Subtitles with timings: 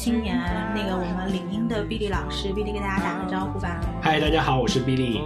[0.00, 0.34] 青年，
[0.74, 3.78] 那个我们领英的 Billy 老师，Billy 跟大家打个招呼吧。
[4.00, 5.20] 嗨，大家好，我是 Billy。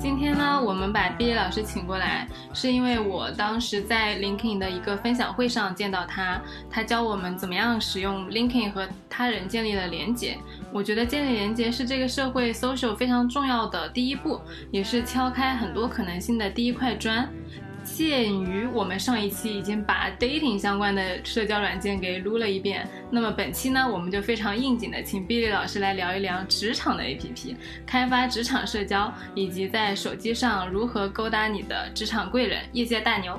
[0.00, 10.36] 今天呢，我们把 Billy 老师请过来，是因为我当时在 LinkedIn 的一个分享会上见到他，他教我们怎么样使用 LinkedIn 和他人建立了连接。
[10.72, 14.40] 我觉得建立连接是这个社会 social 非常重要的第一步，
[14.72, 17.28] 也是敲开很多可能性的第一块砖。
[17.84, 27.54] 鉴于我们上一期已经把 dating 相关的社交软件给撸了一遍，那么本期呢，我们就非常应景的请 Billy 老师来聊一聊职场的 APP，
[27.86, 33.38] 开发职场社交，以及在手机上如何勾搭你的职场贵人、业界大牛。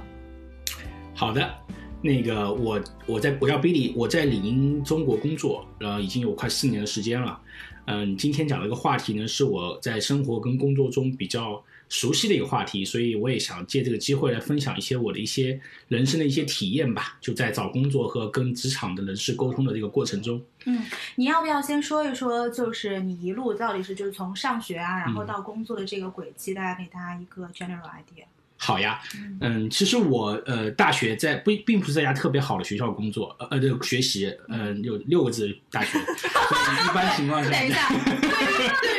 [1.16, 1.54] 好的，
[2.02, 7.40] 那个我我在我叫 Billy，我在领英中国工作，呃，已经有快四年的时间了。
[7.88, 11.62] 嗯，今天讲的一个话题呢，是我在生活跟工作中比较。
[11.90, 17.18] 熟悉的一个话题，所以我也想借这个机会来分享一些我的一些人生的一些体验吧。
[17.22, 20.84] 就在找工作和跟职场的人事沟通的这个过程中，嗯，
[21.16, 28.26] 你要不要先说一说，就是你一路到底是就是从上学啊，然后到工作的这个轨迹，大家给大家一个 general idea。
[28.58, 29.02] 好呀，
[29.42, 37.50] 嗯，其实我呃大学在不并不是在家特别好的学校工作，呃呃这个学习，嗯有六个字大学， 一般情况下。
[37.50, 37.90] 等一下，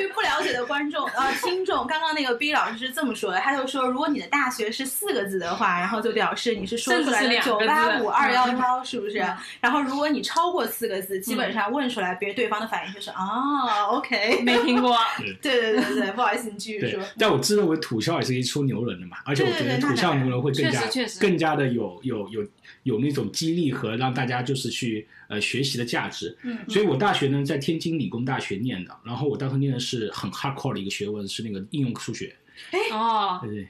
[0.57, 9.19] 的观众呃 听众，刚刚那个 B 老师是这么说的，他就说如果你的大学是四个字的话，然后就表示你是说出来的九八五二幺幺，是不是？
[9.61, 14.97] 然后如果你超过四个字，基本上问出来，别对方的反应就是哦，OK，没听过。
[15.43, 17.01] 对对对对，不好意思，你继续说。
[17.19, 19.47] 但我自认为土校也是一出牛人的嘛，而且。
[19.47, 20.81] 我觉得土象牛人会更加
[21.21, 22.45] 更加的有有有
[22.82, 26.37] 有那种激励和让大家就是去呃学习的价值。
[26.43, 32.34] 嗯，所以我大学呢在天津理工大学念的，然后我当时念的是很 hardcore 的一个学问，是那个应用数学。
[32.71, 33.69] 哎哦，对对。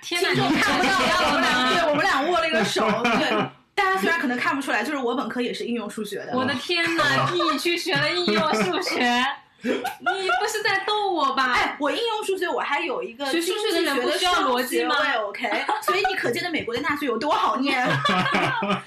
[0.00, 2.86] 天哪，你看不到我们俩，对我们俩握了一个手。
[3.18, 3.30] 对，
[3.74, 6.32] 大家虽然可能看不出来，就是我本科也是应用数学的。
[6.34, 9.24] 我的天哪， 你去学了应用数学。
[9.60, 11.52] 你不是在逗我吧？
[11.52, 15.48] 哎，我应用数学，我还有一个学数学的人不需要逻辑吗？OK，
[15.82, 17.84] 所以你可见的美国的大学有多好念。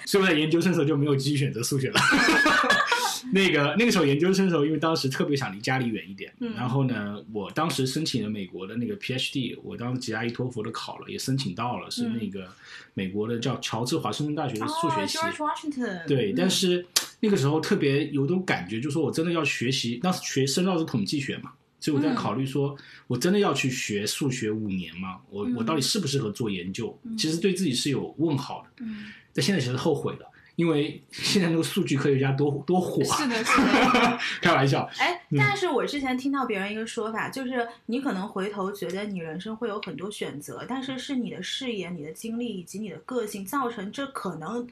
[0.05, 1.99] 所以我在研究生时候就没有继续选择数学了。
[3.31, 12.47] 那个那个时候研究生的时候，因为当时特别想离家里远一点，然后呢，我当时申请了美国的那个 PhD，我当时吉拉伊托福都考了，也申请到了，是那个
[12.93, 15.17] 美国的叫乔治华盛顿大学的数学系。
[16.07, 16.85] 对，但是
[17.19, 22.75] 那个时候特别有种感觉，就是说我真的要学习，当时学深造是统计学嘛，所以我在考虑说，
[23.07, 25.17] 我真的要去学数学五年吗？
[25.29, 26.97] 我我到底适不适合做研究？
[27.17, 28.83] 其实对自己是有问号的。
[28.85, 30.30] 嗯，但现在其实后悔了。
[30.61, 34.87] 因为现在那个数据科学家多多火，是的，是的， 开玩笑。
[34.99, 44.67] 哎，但是我之前听到别人一个说法，就是你可能回头觉得你人生会有很多选择，但是是你的视野、你的经历以及你的个性造成这可能，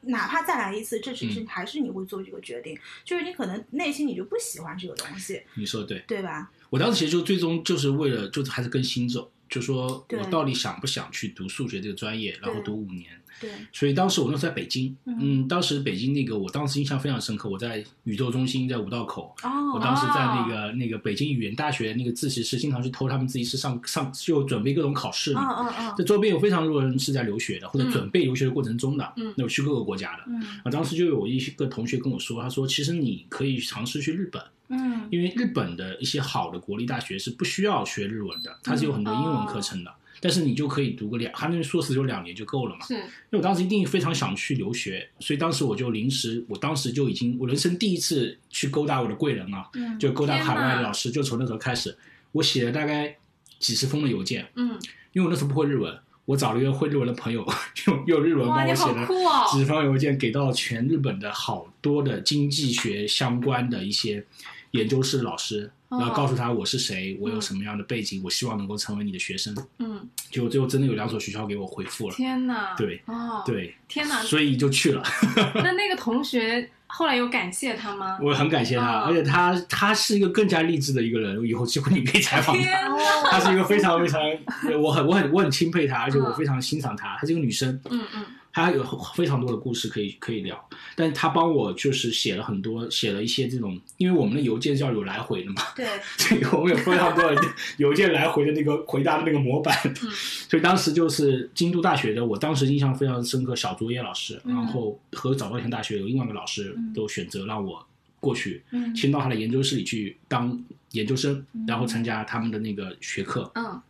[0.00, 5.40] 哪怕再来一次，这只是还是你会做这个决定，就是你可能内心你就不喜欢这个东西。
[5.54, 6.50] 你说的对，对吧？
[6.68, 13.06] 我当时其实就最终就是为了，就是还是跟心走，就说我到底想不想去读数学这个专业，然后读五年。
[13.40, 17.48] 对，所以当时我那时候在北京，嗯，当时北京那个，我当时印象非常深刻。
[17.48, 25.62] 我在宇宙中心，在五道口，哦，我当时在那个那个北京语言大学那个自习室，经常去偷他们自习室上上，就准备各种考试嘛。
[25.62, 25.94] 嗯嗯嗯。
[25.96, 30.22] 这周边有非常多人是在留学的，或者准备留学的过程中的，嗯，那我去各个国家的。
[30.26, 30.42] 嗯。
[30.64, 39.92] 啊，当时就有一个同学跟我说，他说，其实你可以尝试去日本，嗯，因为日本的一些好的国立大学是不需要学日文的，它是有很多英文课程的。
[40.20, 42.84] 但是你就可以读个两，他那硕士就两年就够了嘛。
[42.86, 49.68] 是，因为我当时一定非常想去留学，所以当时我就临时，我当时就已经，我人生第一次去勾搭我的贵人啊，
[49.98, 51.96] 就勾搭海外的老师，就从那时候开始，
[52.32, 53.16] 我写了大概
[53.58, 54.70] 几十封的邮件，嗯，
[55.12, 57.46] 因为我那时候不会日文，我找了一个会日文的朋友，
[57.86, 59.06] 用用日文帮我写了
[59.52, 64.24] 几十封邮件，给到全日本的好多的经济学相关的一些
[64.72, 65.70] 研究室老师。
[65.88, 69.56] 然后告诉他我是谁，我有什么样的背景，我希望能够成为你的学生。
[69.78, 72.14] 嗯，就最后真的有两所学校给我回复了。
[72.14, 72.74] 天哪！
[72.76, 74.20] 对，哦，对，天哪！
[74.22, 75.02] 所以就去了。
[75.56, 78.18] 那那个同学后来有感谢他吗？
[78.20, 81.42] 我很感谢他，而且他他是一个更加励志的一个人。
[81.46, 83.30] 以后机会你可以采访他。
[83.30, 84.20] 他是一个非常非常，
[84.80, 87.16] 我很我很我很钦佩他，而且我非常欣赏他。
[87.16, 87.80] 她是一个女生。
[87.90, 88.24] 嗯嗯。
[88.58, 88.84] 他有
[89.14, 95.86] 非常多的故事可以可以聊，但是他帮我就是写了很多，写了一些这种，因为我们的邮件是要有来回的嘛，对，
[96.18, 97.42] 所以我们有非常多的
[97.78, 99.74] 邮件来回的那个回答的那个模板，
[100.48, 107.86] 所以当时就是京都大学的，我当时印象非常深刻，小竹叶老师，然后和早稻田大学有另外一个老师都选择让我
[108.18, 110.60] 过去，嗯，先到他的研究室里去当
[110.92, 113.80] 研究生，然后参加他们的那个学课，嗯。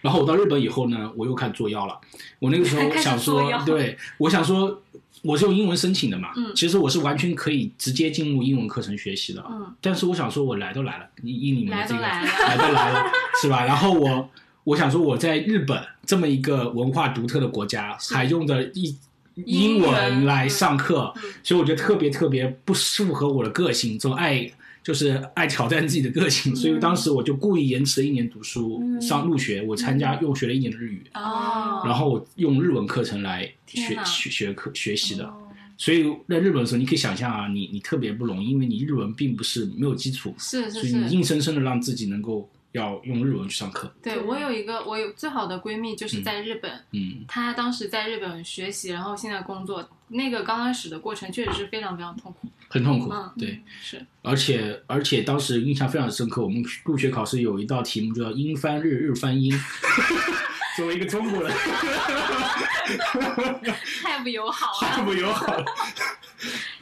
[0.00, 1.98] 然后我到日本以后呢，我又开始做药了。
[2.38, 4.80] 我那个时候 想说，对，我想说
[5.22, 9.44] 我是用英文申请的嘛，嗯其实我是完全可以直接进入英文课程学习的。
[9.50, 13.10] 嗯，但是我想说，我来都来了，以以你们的这个来都来了
[13.42, 13.64] 是吧？
[13.64, 14.30] 然后我
[14.64, 18.96] 我想说，我在日本这么一个文化独特的国家，是还用的一
[19.34, 24.50] 英英文文来上课，嗯所以我觉得特别特别不适合我的个性，这种爱
[24.88, 28.98] 就是爱挑战自己的个性，所以当时我就故意延迟了一年读书，嗯。
[29.02, 35.26] 上入学，我参加又学了一年的日语，哦，然后我用日文课程来学学学课学习的。
[35.26, 35.34] 哦。
[35.76, 43.92] 所以在日本的时候，你可以想象啊，你你特别不容易，因为你日文并不是没有基础，是是是，所以你硬生生的让自己能够要用日文去上课。
[44.02, 52.48] 对我有一个我有最好的闺蜜就是在日本，嗯，她当时在日本学习，然后现在工作，那个刚开始的过程确实是非常非常痛苦。
[52.68, 53.10] 很痛苦。
[53.10, 59.52] 嗯，对，是而且而且当时印象非常深刻，我们入学考试有一道题目叫英翻日，日翻英。
[60.76, 61.50] 作为一个中国人，
[64.00, 65.02] 太不友好了太。
[65.02, 65.64] 不友好了。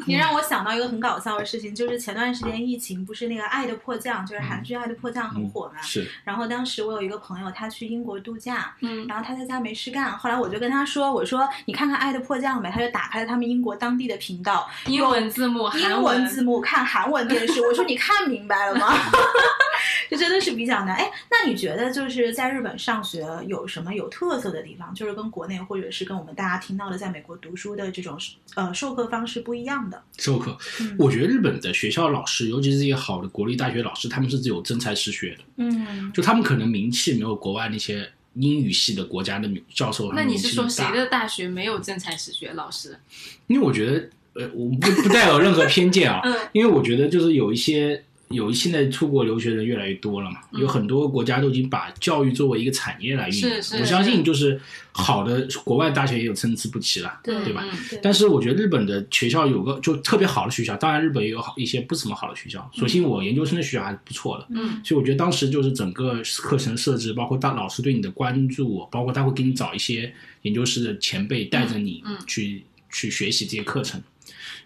[0.04, 5.80] 你让我想到一个很搞笑的事情，就是前段时间疫情不是那个《爱的迫降》，就是韩剧《爱的迫降》很火嘛。
[5.80, 17.60] 是，然后当时我有一个朋友，他去英国度假，嗯，然后他在家没事干，后来我就跟他说：“我说你看看《爱的迫降》呗。”他就打开了他们英国当地的频道，英文字幕，英韩文字幕看韩文电视。
[17.62, 18.92] 我说你看明白了吗？
[20.10, 20.96] 这真的是比较难。
[20.96, 24.94] 哎，那你觉得就是在日本上学有什么有特色的地方？
[24.94, 28.18] 就是跟国内或者是跟我们大家听到的在美国读书的这种
[28.54, 30.02] 呃授课方式不一样的？
[30.18, 30.96] 授课嗯。
[30.98, 40.12] 我觉得日本的学校老师，尤其是一些好的国立大学老师，他们是有真才实学的，嗯就他们可能名气没有国外那些英语系的国家的教授。
[40.12, 42.98] 那你是说谁的大学没有真才实学老师？
[43.48, 53.40] 因为我觉得，呃，我不不带有任何偏见啊，嗯因为我觉得就是有一些有现在出国留学的人越来越多了嘛，嗯有很多国家都已经把教育作为一个产业来运营。
[53.40, 57.64] 是是我相信就是好的国外大学也有参差不齐了，对对吧？
[58.02, 62.68] 但是我觉得日本的学校有个就特别好的学校，当然日本也有好一些不怎么好的学校。
[62.74, 70.12] 首先，我研究生的学校还是不错的，嗯所以我觉得当时就是整个课程设置，包括大老师对你的关注，包括他会给你找一些
[70.42, 74.02] 研究室的前辈带着你去、去学习这些课程。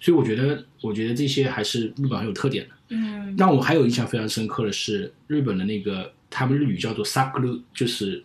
[0.01, 2.75] 所以我觉得，我觉得这些还是日本很有特点的。
[2.91, 8.23] 嗯让我还有印象非常深刻的是，日本的那个他们日语叫做 sakuru，就是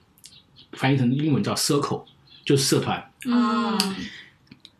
[0.74, 2.04] 翻译成英文叫 circle，
[2.44, 3.12] 就是社团。
[3.26, 3.78] 嗯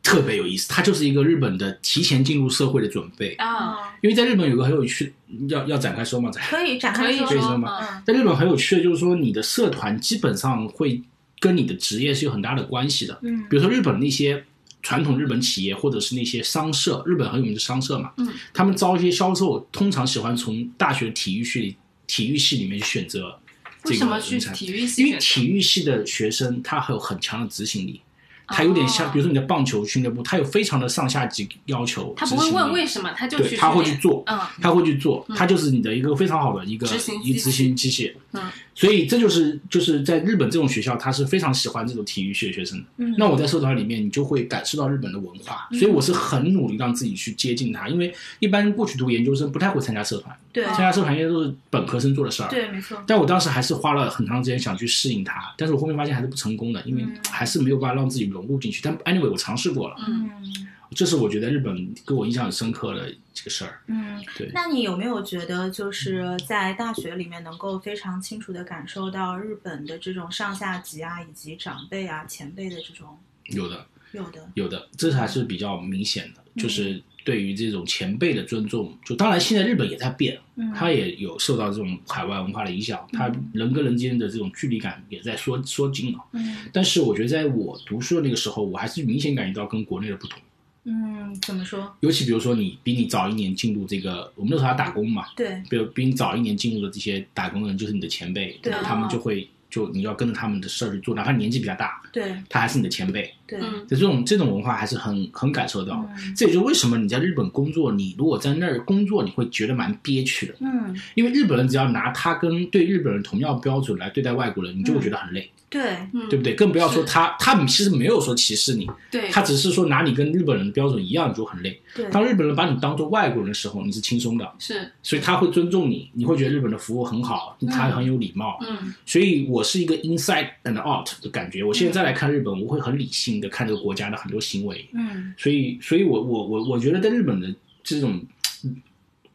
[0.04, 3.34] 特别有意思，它就是一个日本的提前进入社会的准备。
[3.36, 5.12] 啊，因为在日本有个很有趣，
[5.50, 6.30] 要要展开说吗？
[6.30, 11.02] 展可以展可以开说可以说说吗嗯在日本很有趣的就是说，你的社团基本上会
[11.40, 13.18] 跟你的职业是有很大的关系的。
[13.24, 14.46] 嗯比如说日本那些
[14.86, 23.40] 传统日本企业或者是那些商社，日本很有名的商社嘛，嗯，他们招一些销售，通常喜欢从大学体育系体育系里面去选择
[23.84, 25.18] 这个为什么去体育系因为？
[25.18, 28.00] 体育系的学生他还有很强的执行力。
[28.48, 32.14] 他有点像，哦比如说你的棒球俱乐部，他有非常的上下级要求。
[32.16, 36.88] 他不会问为什什么，他就去对他会去做嗯他会去做，嗯他就是你的一个非常好的一个
[37.24, 38.14] 一个执行机械。
[38.34, 42.86] 嗯，所以这就是就是在日本这种学校，他是非常喜欢这种体育系的学生的。
[42.98, 52.50] 嗯那我在社团里面，你就会感受到日本的文化，嗯所以我是很努力让自己去接近他，因为一般过去读研究生不太会参加社团，对参加社团应该都是本科生做的事儿。
[52.50, 58.82] 对没错但我当时还是花了很长时间想去适应它，但是我后面发现还是不成功的，因为嗯还是没有办法让自己融入进去。
[58.84, 63.82] 但 anyway，我尝试过了，嗯嗯这是我觉得日本给我印象很深刻的这个事儿。
[63.88, 74.50] 嗯对，那你有没有觉得，就是在大学里面能够非常清楚的感受到日本的这种上下级啊，以及长辈啊、前辈的这种有的，有的？
[74.54, 78.98] 有的，这还是比较明显的，嗯就是对于这种前辈的尊重。
[79.04, 86.20] 就当然，现在日本也在变，嗯，它也有受到这种海外文化的影响，它人跟人之间的这种距离感也在缩缩近了。
[86.32, 90.40] 嗯但是我觉得，在我读书的那个时候，我还是明显感觉到跟国内的不同。
[90.88, 91.92] 嗯，怎么说？
[92.02, 103.34] 尤其比如说，你比你早一年进入这个，我们那时候还打工嘛，对，比如比你早一年进入的这些打工人，就是你的前辈，对他们就会就你要跟着他们的事儿去做，哪怕年纪比较大，对他还是你的前辈。
[103.48, 106.10] 对，就这种这种文化还是很很感受到的。
[106.18, 106.36] 嗯。
[106.36, 115.82] 这也就是为什么你在日本工作，你如果在那儿工作，你会觉得蛮憋屈的，嗯，因为日本人只要拿他跟对日本人同样标准来对待外国人，你就会觉得很累，对，
[116.14, 116.56] 嗯，对不对？
[116.56, 121.80] 更不要说他，他们其实没有说歧视你，对，他只是说拿你跟日本人的标准一样，你就很累。
[121.96, 124.92] 对，当日本人把你当做外国人的时候，你是轻松的，是。
[125.02, 128.58] 所以他会尊重你，你会觉得日本的服务很好，他很有礼貌。
[128.68, 128.94] 嗯。
[129.06, 131.64] 所以我是一个 inside and out 的感觉。
[131.64, 134.88] 我现在再来看日本，我会很理性的看这个国家的很多行为。
[134.94, 138.22] 嗯所以，所以我我我我觉得在日本的这种
[138.64, 138.76] 嗯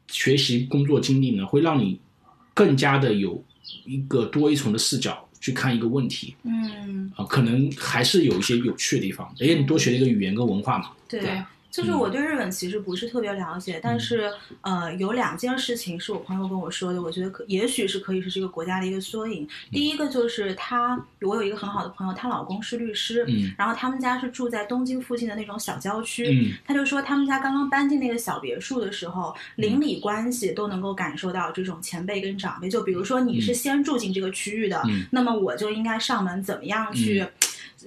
[0.09, 1.99] 学习工作经历呢，会让你
[2.55, 3.43] 更加的有
[3.85, 10.91] 一个多一重的视角去看一个问题嗯，啊，可能还是有一些有趣的地方，而且你多学了一个语言跟文化嘛。
[11.09, 11.21] 对。
[11.21, 14.31] 对就是我对日本其实不是特别了解，但嗯是
[14.63, 19.49] 呃，有两件事情是我朋友跟我说的，我觉得可也许是可以是这个国家的一个缩影。
[19.71, 32.69] 第一个就是她，我有一个很好的朋友，她老公是律师，嗯然后他们家是住在东京附近的那种小郊区，嗯他就说他们家刚刚搬进那个小别墅的时候，邻里关系都能够感受到这种前辈跟长辈。
[32.69, 37.25] 就比如说你是先住进这个区域的，嗯那么我就应该上门怎么样去。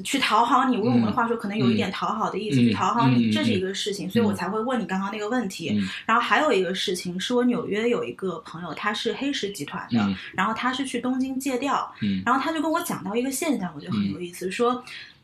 [0.04, 5.70] 去讨好你，用我们的话说，可能有一点讨好的意思，嗯去讨好你，嗯这是一个事情，所以我才会问你刚刚那个问题。
[5.76, 14.84] 嗯然后还有一个事情，是我纽约有一个朋友，他是黑石集团的，嗯然后他是去东京借调，嗯然后他就跟我讲到一个现象，我觉得很有意思，说。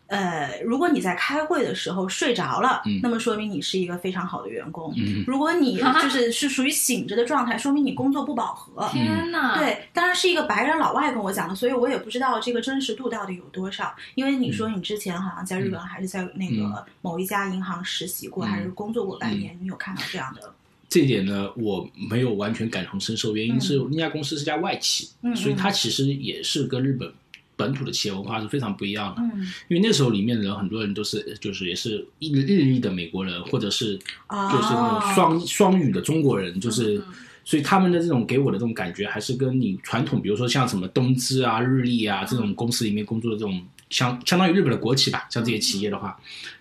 [0.09, 4.93] 呃，如果你在开会的时候睡着了，嗯那么说明你是一个非常好的员工。
[4.97, 8.89] 嗯 如果你 就是是属于醒着的状态，说明你工作不饱和。
[8.89, 13.95] 天呐，，对，当然是一个白人老外跟我讲的，所以我也不知道这个真实度到底有多少。
[14.15, 20.53] 因为你说你之前好像在日本还是在那个某一家银行实习过，嗯还是工作过半年，你有看到这样的？
[20.89, 27.13] 这一点呢，我没有完全感同身受，原因是那家公司是家外企，嗯所以它其实也是跟日本
[27.59, 29.21] 本土的企业文化是非常不一样的。
[29.21, 33.99] 嗯，因为那时候里面的人很多人都是就是也是日日裔的美国人，或者是
[34.29, 36.97] 哦就是那种双、双语的中国人，就是。
[36.97, 37.03] 嗯
[37.45, 46.15] 所以他们的这种给我的这种感觉，还是跟你传统，比如说像什么东芝啊、日立啊这种公司里面工作的这种相相当于日本的国企吧，像这些企业的话，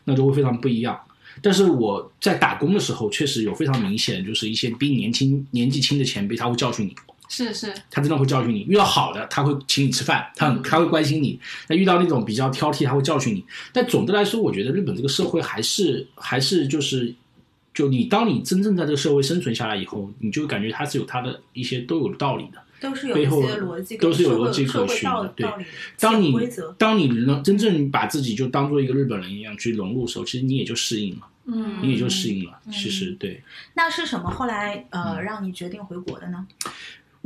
[0.04, 0.98] 那就会非常不一样。
[1.42, 6.96] 但是我在打工的时候，确实有非常明显，就是一些比你年轻、年纪轻的前辈，他会教训你，
[7.28, 8.62] 是是，他真的会教训你。
[8.62, 13.44] 遇到好的，他会请你吃饭，他很他会关心你；那遇到那种比较挑剔，他会教训你。
[13.72, 17.14] 但总的来说，我觉得日本这个社会还是还是就是，
[17.74, 22.62] 就你当你真正在这个社会生存下来以后，你就感觉它是有它的一些都有道理的。
[22.80, 25.44] 都是有一背后些逻辑，都是有逻辑可循的对
[25.98, 26.32] 当你。
[26.78, 32.52] 当你能真正把自己就当做一个日本人一样去融入的时候，其实你也就适应了，嗯，你也就适应了。
[32.66, 33.42] 嗯其实对。
[33.74, 36.46] 那是什么后来呃嗯让你决定回国的呢？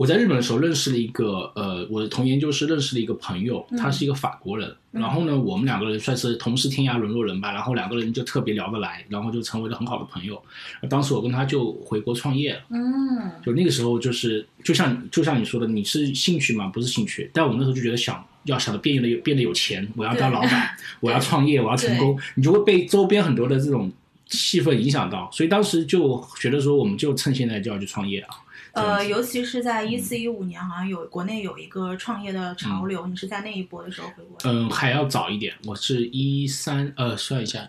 [0.02, 4.74] 我在日本的时候认识了一个呃，我的同研究室认识了一个朋友，嗯他是一个法国人。
[4.90, 7.52] 然后呢，我们两个人算是同是天涯沦落人吧。
[7.52, 10.42] 然后两个人就特别聊得来，然后就成为了很好的朋友。
[10.90, 12.60] 当时我跟他就回国创业了。
[12.70, 16.66] 嗯就那个时候，就是就像就像你说的，你是兴趣吗？
[16.66, 17.30] 不是兴趣。
[17.32, 23.88] 但我那时候就觉得想要想的变得有变得有钱，我要当老板，我要创业，我要成功，你就会被周边很多的这种
[24.26, 25.30] 气氛影响到。
[25.32, 28.34] 所以当时就觉得说，我们就趁现在就要去创业啊。
[28.72, 34.50] 呃，尤其是在一四一五年，好像有国内有一个创业的潮流，你是在那一波的时候回国的。
[34.50, 37.68] 嗯，还要早一点，我是一三呃，算一下，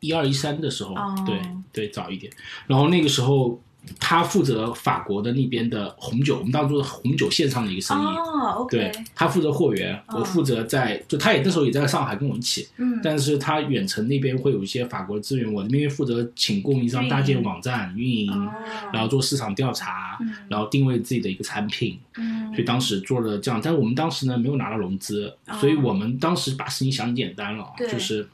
[0.00, 1.40] 一二一三的时候，哦对
[1.72, 2.32] 对，早一点。
[2.66, 3.60] 然后那个时候，
[3.98, 8.04] 他负责法国的那边的红酒，我们当时做红酒线上的一个生意。
[8.04, 18.52] 哦对他负责货源，哦我负责在，就他也那时候也在上海跟我一起，嗯，但是他远程那边会有一些法国资源，我那边负责请供应商搭建网站、运营，哦，
[18.92, 20.34] 然后做市场调查，嗯。
[20.48, 25.56] 然后定位自己的一个产品，嗯，所以当时做了这样，但是我们当时呢没有拿到融资，哦。
[25.58, 27.90] 所以我们当时把事情想简单了，对。
[27.90, 28.28] 就是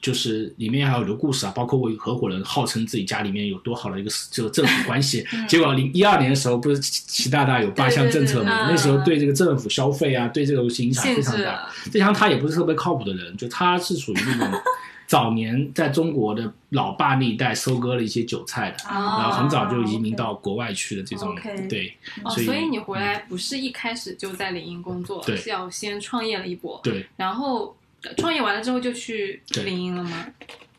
[0.00, 11.68] 就是里面还有很多故事啊，包括我有合伙人号称自己家里面有多好的一个这个政府关系， 结果零一二年的时候不是习习大大有八项政策嘛，嗯对对对那时候对这个政府消费啊，对这个东西影响非常大。
[11.90, 14.60] 再加上他也不是特别靠谱的人，就他是属于那种
[15.06, 21.92] 早年在中国的老爸那一代收割了一些韭菜的，哦然后很早就移民到国外去的这种 OK 对，
[22.22, 25.36] 哦，所以你回来不是一开始就在领英工作，对。
[25.36, 27.04] 是要先创业了一波，对。
[27.16, 27.79] 然后呃
[28.16, 30.26] 创业完了之后就去对领英了吗？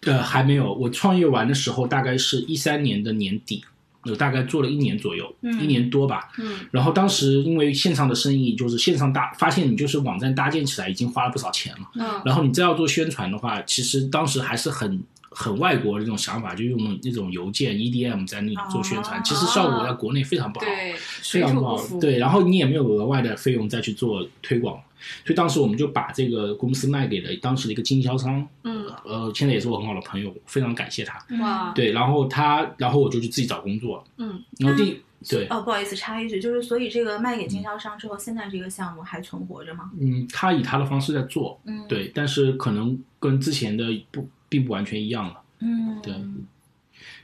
[0.02, 0.74] 呃，还没有。
[0.74, 3.64] 我创业完的时候，大概是一三年的年底，
[4.04, 6.30] 我大概做了一年左右，嗯一年多吧。
[6.40, 11.92] 嗯然后当时因为线上的生意，就是线上搭，发现你就是网站搭建起来已经花了不少钱了。
[11.96, 20.66] 嗯然后你再要做宣传的话，其实当时还是很很外国的这种想法，就用那种邮件 EDM 在那里做宣传，哦其实效果在国内非常不好。
[20.66, 24.82] 对，非常不好对，然后你也没有额外的费用再去做推广，
[25.26, 31.20] 所以当时我们就把这个公司卖给了当时的一个经销商，嗯呃，现在也是我很好的朋友，非常感谢他。
[31.40, 39.92] 哇，对，然后他，然后我就去自己找工作，嗯，然后第对，哦，不好意思，插一句，就是所以这个卖给经销商之后，现在这个项目还存活着吗？
[40.00, 46.14] 嗯，他以他的方式在做，嗯，，对，但是可能跟之前的不并不完全一样了，嗯，对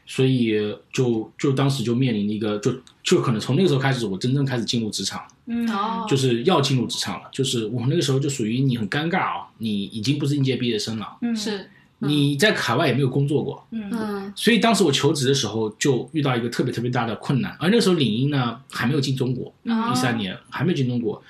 [0.10, 0.56] 所以
[0.92, 2.74] 就就当时就面临一个，就
[3.04, 11.58] 就可能从那个时候开始，我真正开始进入职场，嗯，哦，就是要进入职场了，就是我那个时候就属于你很尴尬啊、你已经不是应届毕业生了，嗯，是，
[12.00, 12.10] 嗯。
[12.10, 14.34] 你在海外也没有工作过，嗯嗯。
[14.34, 21.22] 所以当时我求职的时候就遇到一个特别特别大的困难，而那时候领英呢还没有进中国，哦一三年还没有进中国，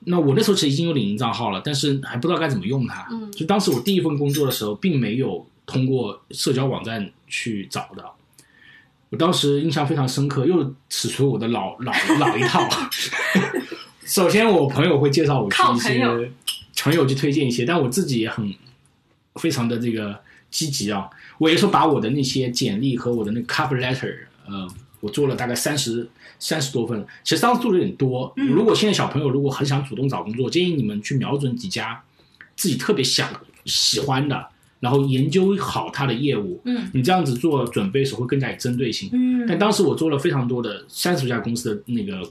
[0.00, 3.06] 那我那时候其实已经有领英账号了，但是还不知道该怎么用它。
[3.12, 3.30] 嗯。
[3.30, 8.04] 就当时我第一份工作的时候，并没有通过社交网站去找的。
[9.10, 12.68] 我当时印象非常深刻，又使出我的老老老一套。
[14.04, 16.30] 首先，我朋友会介绍我去一些
[16.76, 18.52] 朋友去推荐一些，但我自己也很
[19.34, 20.18] 非常的这个
[20.50, 21.08] 积极啊。
[21.38, 24.14] 我也说把我的那些简历和我的那个 cover letter，
[24.46, 24.68] 呃，
[25.00, 26.08] 我做了大概三十
[26.38, 28.32] 三十多份，其实当时做的有点多。
[28.36, 32.00] 嗯如果现在小朋友如果很想主动找工作，建议你们去瞄准几家
[32.54, 33.28] 自己特别想
[33.64, 34.48] 喜欢的，
[34.80, 36.60] 然后研究好它的业务。
[36.64, 39.08] 嗯你这样子做准备的时候会更加有针对性。
[39.12, 42.22] 嗯但当时我做了非常多的三十家公司的那个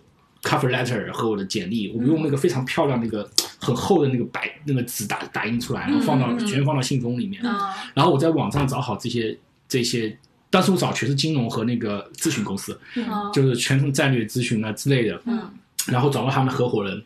[0.44, 3.28] cover letter 和我的简历，我用那个非常漂亮那个
[3.60, 9.38] 很厚的那个白那个纸打打印出来，然后放到、嗯嗯嗯全放到信封里面，啊，然后我在网上找好这些
[9.68, 10.18] 这些。
[10.52, 15.42] 当时我找全是金融和那个咨询公司，嗯就是全程战略咨询啊之类的，嗯
[15.88, 17.04] 然后找到他们的合伙人，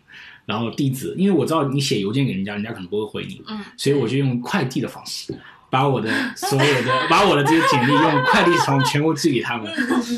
[0.49, 5.31] 然后地址，因为我知道你写邮件给人家，人家可能不会回你，嗯，所以我就用快递的方式，
[5.69, 9.71] 把我的所有的把我的这些简历用快递从全国寄给他们，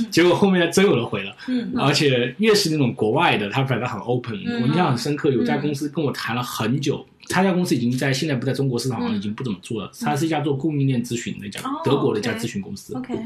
[0.09, 7.05] 结果后面真有人回了，嗯而且越是那种国外的，他反正很 open，、嗯我印象很深刻，有家公司跟我谈了很久。
[7.31, 9.91] 他家公司已经在现在不在中国市场已经不怎么做了。
[10.01, 12.93] 他是一家做供应链咨询的一家、哦德国的一家咨询公司。
[12.95, 13.17] OK，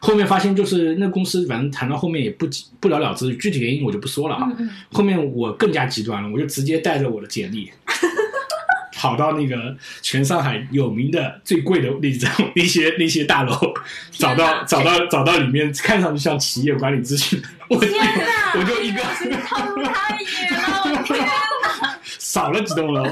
[0.00, 2.48] 后面发现就是那公司，反正谈到后面也不
[2.80, 4.50] 不了了之，具体原因我就不说了啊。
[4.90, 7.70] 后面我更加极端了，我就直接带着我的简历，
[8.94, 13.54] 跑到那个全上海有名的最贵的那种那些那些大楼，
[14.10, 21.11] 找到找到找到里面看上去像企业管理咨询，我就天哪我就一个这个套路太野了，我的天哪，
[22.32, 23.04] 少了几栋楼，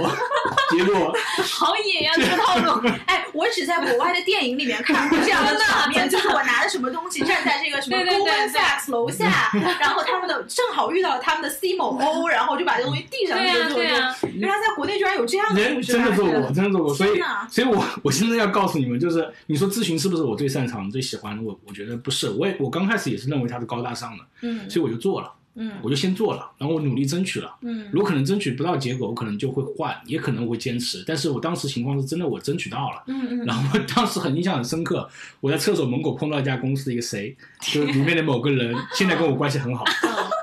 [0.70, 2.88] 结果 好野呀，这个套路。
[3.04, 21.42] 哎，我只在国外的电影里面看过这样的场面， 就是我拿着什么东西站在这个什么 Goldman Sachs 楼下，然后他们的正好遇到他们的 C 某 O，然后就把这东西递上去对啊就就对啊原来在国内居然有这样的人故事真的做过，真的做过，所以所以我我现在要告诉你们，就是你说咨询是不是我最擅长、最喜欢的？
[21.42, 24.70] 我我觉得不是，我也我刚开始也是认为它是高大上的，嗯。
[24.70, 25.30] 所以我就做了，
[25.62, 27.54] 嗯我就先做了，然后我努力争取了。
[27.60, 31.04] 嗯如果可能争取不到结果，我可能就会换，也可能我会坚持。
[31.06, 33.02] 但是我当时情况是真的，我争取到了。
[33.06, 35.08] 嗯嗯，然后我当时很印象很深刻，
[35.40, 39.84] 我在厕所门口碰到一家公司的一个谁，就是里面的某个人， 现在跟我关系很好。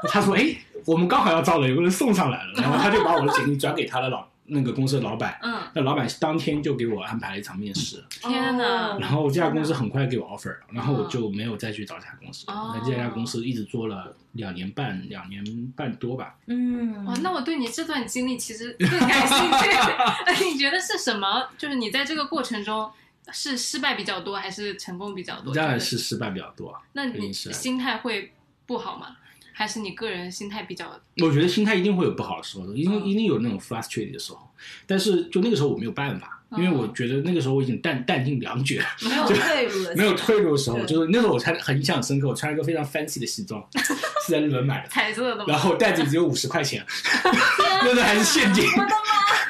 [0.10, 12.46] 他说：“哎，我们刚好要招人，有个人送上来了。”然后他就把我的简历转给他的老那个公司的老板，嗯，那老板当天就给我安排了一场面试，天哪哦然后这家公司很快给我 offer，然后我就没有再去找这家公司。
[12.48, 15.44] 哦那这家公司一直做了两年半，两年
[15.76, 16.36] 半多吧。
[16.46, 19.70] 嗯哇，那我对你这段经历其实更感兴趣。
[20.26, 21.50] 哎你觉得是什么？
[21.58, 22.90] 就是你在这个过程中
[23.34, 25.54] 是失败比较多，还是成功比较多？
[25.54, 26.74] 当然是失败比较多。
[26.94, 28.32] 那你心态会
[28.66, 29.17] 不好吗？
[29.58, 30.86] 还是你个人心态比较？
[31.20, 34.48] 我觉得心态一定会有不好的时候，一定嗯一定有那种 frustrated 的时候，
[34.86, 45.44] 但是就那个时候我没有办法，因为嗯我觉得那个时候我已经弹弹尽粮绝，没有退路的，没有退路的时候，就是那时候我穿很印象深刻，我穿了一个非常 fancy 的西装， 是在日本买的，彩色的？
[45.48, 46.86] 然后袋子里只有五十块钱，
[47.82, 48.88] 那时候还是现金，我的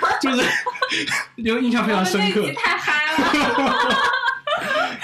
[0.02, 0.18] 妈！
[0.22, 0.50] 就是
[1.36, 2.50] 因为印象非常深刻。
[2.56, 4.17] 太嗨了。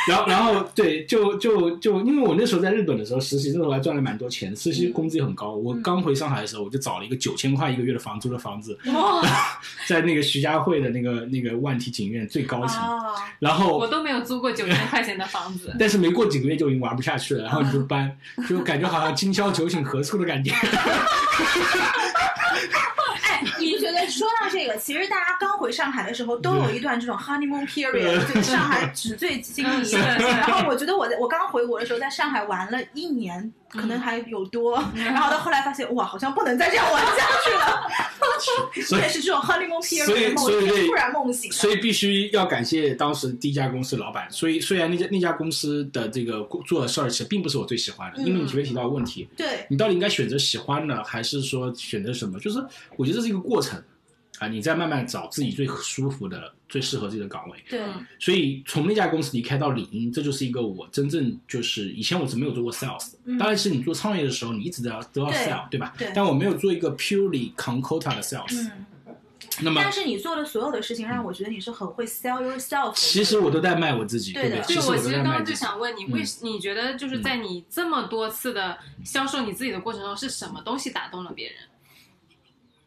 [0.08, 5.54] 然后，然后对，就就就，因为我那时候在日本的时候实习，那时候还赚了蛮多钱，实习工资也很高。
[5.54, 9.22] 我刚回上海的时候，我就找了一个九千块一个月的房租的房子，哇，
[9.88, 15.74] 在那个徐家汇的那个那个万体景苑最高层，哦，然后我都没有租过九千块钱的房子。
[15.80, 18.18] 但是没过几个月就已经玩不下去了，然后你就搬，
[18.50, 20.54] 就感觉好像今宵酒醒何处的感觉。
[24.18, 27.92] 说到这个，其实大家刚回上海的时候都有一段这种 honeymoon period，
[28.26, 29.92] 对对上海纸醉金迷。
[29.92, 34.84] 然后我觉得我在我刚回国的时候，在上海玩了一年，可能还有多。
[34.96, 37.12] 然后到后来发现，哇，好像不能再这样玩下
[37.46, 37.90] 去了。
[39.00, 41.52] 也 是这种 honeymoon period，某所以对一天突然梦醒。
[41.52, 44.28] 所以必须要感谢当时第一家公司老板。
[44.30, 52.40] 所以虽然那家那家公司的这个做的事儿其实并不是我最喜欢的，因为你前面提到的问题，对，你到底应该选择喜欢呢，还是说选择什么？
[52.40, 52.64] 就是
[52.98, 53.82] 我觉得这是一个过程
[54.44, 57.58] 啊，你再慢慢找自己最舒服的、最适合自己的岗位。
[57.70, 63.18] 对，嗯所以从那家公司离开到领英，这就是一个我真正就是以前我是没有做过 sales 的。
[63.26, 65.94] 嗯当然是你做创业的时候，你一直都要都要 sell，对吧？
[65.98, 68.68] 对但我没有做一个 purely con quota 的 sales。
[68.68, 68.86] 嗯。
[69.62, 72.94] 那么但是你做的所有的事情，让我觉得你是很会 sell yourself。
[72.96, 74.66] 其实我都在卖我自己，对的不对？
[74.66, 75.46] 对，其实我其实刚刚。
[75.46, 78.76] 就想问你，为你觉得就是在你这么多次的
[79.06, 81.58] 销售你自己的过程中，是什么东西打动了别人？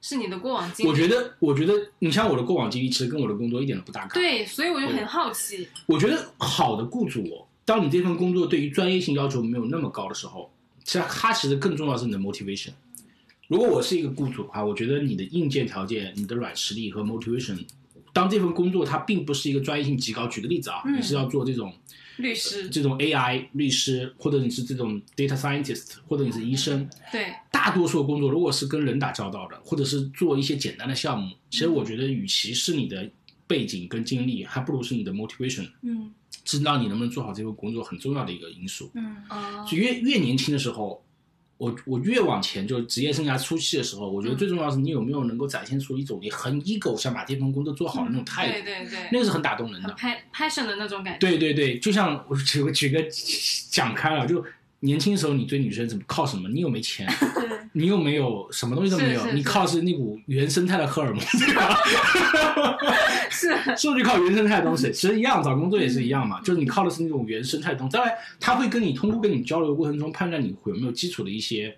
[0.08, 0.88] 是你的过往经历？
[0.88, 4.14] 我觉得，我觉得你像我的过往经历，其实跟我的工作一点都不搭嘎。
[4.14, 5.66] 对，所以我就很好奇。
[5.86, 10.48] 我觉得好的雇主哦，当你这份工作对于专业性要求没有那么高的时候，
[10.84, 12.70] 其实它其实更重要的是你的 motivation。
[13.48, 17.58] 如果我是一个雇主的话，我觉得你的硬件条件、你的软实力和 motivation，
[18.12, 20.28] 当这份工作它并不是一个专业性极高。
[20.28, 21.74] 举个例子啊，嗯你是要做这种
[22.16, 33.08] 律师，这种 AI 律师，或者你是这种 data scientist，或者你是医生，对，大多数工作如果是跟人打交道的，或者是做一些简单的项目，其实我觉得与其是你的
[33.46, 36.12] 背景跟经历，还不如是你的 motivation，嗯。
[36.44, 38.88] 知道你能不能做好这份工作很重要的一个因素。
[38.94, 39.16] 嗯。
[39.28, 41.02] 哦，就越越年轻的时候，
[41.58, 49.88] 我我越往前，就是职业生涯初期的时候，我觉得最重要的是你有没有能够展现出一种你很 ego 想把这份工作做好的那种态度，对对对，那个是很打动人的。
[49.94, 51.18] pa- passion 的那种感觉。
[51.18, 53.02] 对对对，就像我举个举个
[53.70, 54.44] 讲开了，就
[54.80, 56.48] 年轻时候你追女生怎么靠什么？
[56.48, 57.08] 你又没钱，
[57.72, 61.76] 你又没有什么东西都没有，你靠的是那股原生态的荷尔蒙，对吧？
[63.30, 64.90] 是， 是不是靠原生态的东西？
[64.92, 67.96] 其实一样，找工作也是一样嘛，就是你靠的是那种原生态的东西。
[67.96, 71.76] 当然，他会跟你通过跟你交流的过程中判断你有没有基础的一些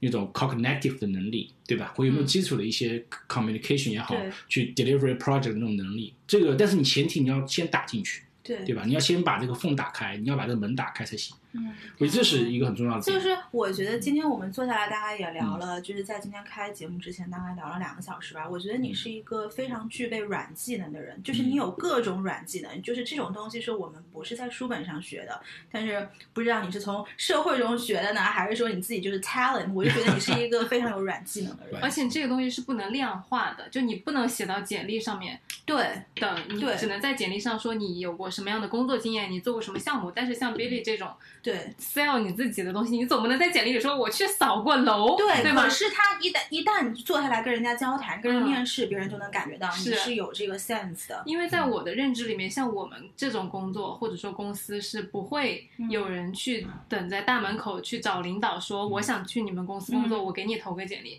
[0.00, 1.92] 那种 cognitive 的能力，对吧？
[1.94, 4.16] 会有没有基础的一些 communication 也好，
[4.48, 6.14] 去 delivery project 的那种能力。
[6.26, 8.82] 这个，但是你前提你要先打进去，对对吧？
[8.86, 11.34] 你要先把这个缝打开，你要把这个门打开才行。
[11.58, 11.74] 嗯。
[11.98, 13.00] 我觉得这是一个很重要的。
[13.00, 18.48] 就是我觉得今天我们坐下来，大概也聊嗯了，就是在今天开节目之前，大概聊了两个小时吧。
[18.48, 25.40] 我觉得你是一个非常具备软技能的人，就是你有各种软技能，就是这种东西是我们不是在书本上学的，
[25.70, 29.72] 但是不知道你是从社会中学的呢，还是说你自己就是 talent？
[29.72, 31.80] 我就觉得你是一个非常有软技能的人。
[31.82, 35.76] 而且这个东西是不能量化的，就你不能写到简历上面对
[36.16, 40.10] 的，你只能在简历上说你有过什么样的工作经验，你做过什么项目。
[40.14, 41.10] 但是像 Billy 这种
[41.48, 45.70] 对 sell 你自己的东西，你总不能在简历里说我去扫过楼，对，对吧可？
[45.70, 51.22] 是他一旦一旦坐下来跟人家交谈、跟人嗯面试，别人就能感觉到你是是有这个 sense 的。
[51.24, 61.18] 因为在我的认知里面，像我们这种工作或者说公司是不会嗯有人去等在大门口去找领导说我想去你们公司工作，嗯我给你投个简历。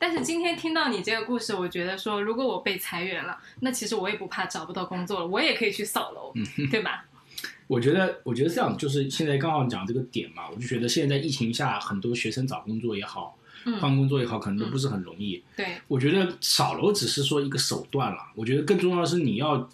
[0.00, 6.32] 但是今天听到你这个故事，我觉得说，如果我被裁员了，那其实我也不怕找不到工作了，我也可以去扫楼，
[6.70, 7.04] 对吧？
[7.68, 15.40] 我觉得，我觉得这样，就是现在刚好讲这个点嘛，我就觉得现在在疫情下，很多学生找工作也好，嗯换工作也好，可能都不是很容易。
[15.56, 19.68] 对，我觉得扫楼只是说一个手段了，我觉得更重要的是你要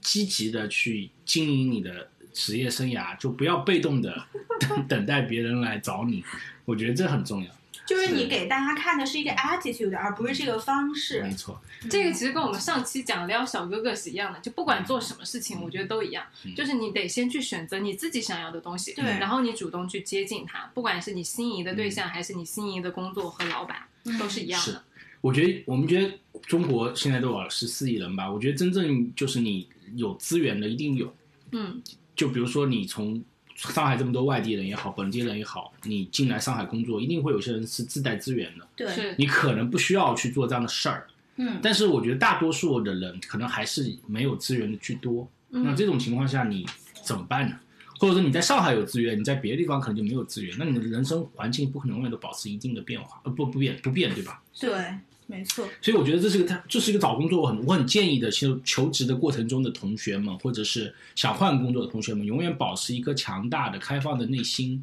[0.00, 4.22] 积极的去经营你的职业生涯，就不要被动的
[4.60, 6.22] 等等待别人来找你。
[6.64, 7.50] 我觉得这很重要，
[7.88, 11.32] 就是你给大家看的是一个 attitude，而不是这个方式没。
[11.32, 11.58] 错。
[11.88, 16.54] 这个其实跟我们上期讲撩小哥哥是一样的，就不管做什么事情，我觉得都一样，嗯。
[16.54, 23.78] 就是你得先去选择你自己想要的东西，对然后你主动去接近他，不管是你心仪的对象，还是你心仪的工作和老板，
[24.18, 24.72] 都是一样是。
[24.72, 24.84] 的。
[25.20, 31.12] 我觉得我们觉得中国现在都有十四亿人吧，我觉得真正就是你有资源的一定有，
[31.52, 31.82] 嗯，
[32.14, 33.22] 就比如说你从
[33.58, 45.28] 上海这么多外地人也好，本地人也好，你进来上海工作，一定会有些人是自带资源的，对，你可能不需要去做这样的事儿，嗯，但是我觉得大多数的人可能还是没有资源的居多。
[45.50, 46.66] 嗯那这种情况下你
[47.02, 47.58] 怎么办呢？
[47.98, 54.40] 或者说你在上海有资源，你在别的地方可能就没有资源，那你的人生环境不可能永远都保持一定的变化，呃不不变不变，对吧？
[54.60, 54.70] 对，
[55.30, 55.68] 没错。
[55.82, 64.82] 所以我觉得这是个他这是一个找工作我很我很建议的，其实求职的过程中的同学们，或者是想换工作的同学们，永远保持一个强大的、开放的内心。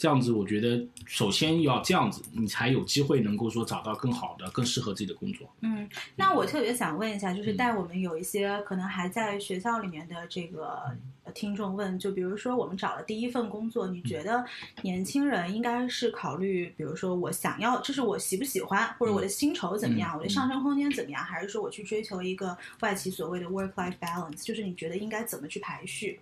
[0.00, 5.46] 这样子，我觉得首先要这样子，你才有机会能够说找到更好的、更适合自己的工作。
[5.60, 5.86] 嗯，
[6.16, 10.80] 那我特别想问一下，嗯就是带我们有一些可能还在学校里面的这个
[11.24, 14.42] 呃听众问，就比如说我们找了第一份工作，你觉得
[14.80, 24.46] 年轻人应该是考虑，比如说我想要，这是我喜不喜欢，或者我的薪酬怎么样，嗯我的上升空间怎么样，还是说我去追求一个外企所谓的 work life balance？
[24.46, 26.18] 就是你觉得应该怎么去排序？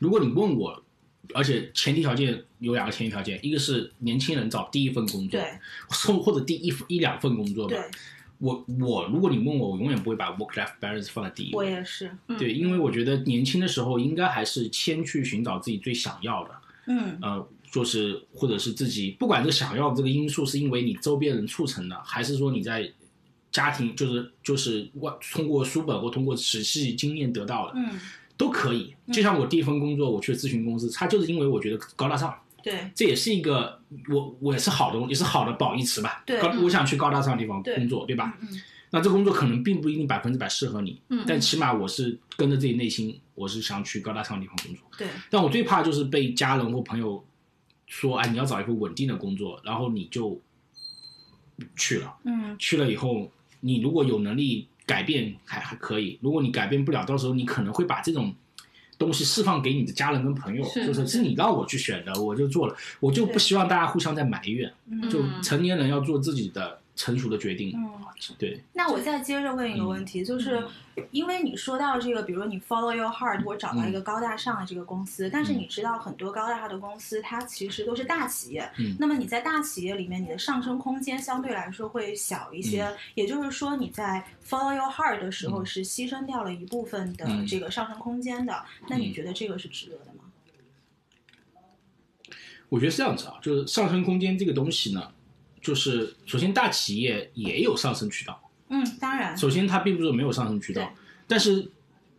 [0.00, 0.82] 如果你问我，
[1.34, 7.76] 而且前提条件有两个前提条件，一个是年轻人找第一份工作，对或或者第一一两份工作吧。
[7.76, 7.84] 对，
[8.38, 11.70] 我我如果你问我，我永远不会把 work life balance 放在第一位我。
[11.70, 16.50] 也是，嗯对，因为我觉得年轻的时候应该还是先去寻找自己最想要的，
[16.86, 22.90] 嗯呃，就是或者是自己不管这个想要的这个因素是因为你周边人促成的，还是说你在
[23.52, 28.00] 家庭就是就是外通过书本或通过实际经验得到的，嗯，
[28.40, 28.94] 都可以。
[29.12, 36.24] 就像我第一份工作，我去咨询公司，它就是因为我觉得高大上，对这也是一个我我也是好的，也是好的褒义词吧。
[36.26, 38.38] 高对高我想去高大上的地方工作，对吧？
[38.40, 38.60] 嗯嗯
[38.92, 44.84] 那这工作可能并不一定百分之百适合你，嗯但起码我是跟着自己内心，我是想去高大上的地方工作。
[44.98, 47.24] 对，但我最怕就是被家人或朋友
[47.86, 50.40] 说，哎，你要找一份稳定的工作，然后你就
[51.76, 52.16] 去了。
[52.24, 58.34] 嗯去了以后，你如果有能力改变还还可以，如果你改变不了，到时候你可能会把这种
[58.98, 60.84] 东西释放给你的家人跟朋友，是。
[60.84, 64.72] 就是是你让我去选的，我就做了，我就不希望大家互相在埋怨，
[65.08, 67.90] 就嗯成年人要做自己的成熟的决定，嗯
[68.36, 70.62] 对，那我再接着问一个问题，就是
[71.10, 78.70] 因为你说到这个，比如说你 follow your heart，我找到一个高大上的这个公司，但是你知道很多高大上的公司，它其实都是大企业。
[78.78, 78.94] 嗯。
[78.98, 85.66] 那么你在大企业里面，你的上升空间相对来说会小一些，也就是说你在 follow your heart 的时候嗯。
[85.66, 87.46] 是牺牲掉了一部分的嗯。
[87.46, 88.62] 这个上升空间的。
[88.88, 90.24] 那你觉得这个是值得的吗？
[92.68, 95.12] 我觉得是这样子啊，就是上升空间这个东西呢，
[95.60, 100.92] 就是首先大企业也有上升渠道，嗯，当然，首先它并不是没有上升渠道，
[101.26, 101.70] 但是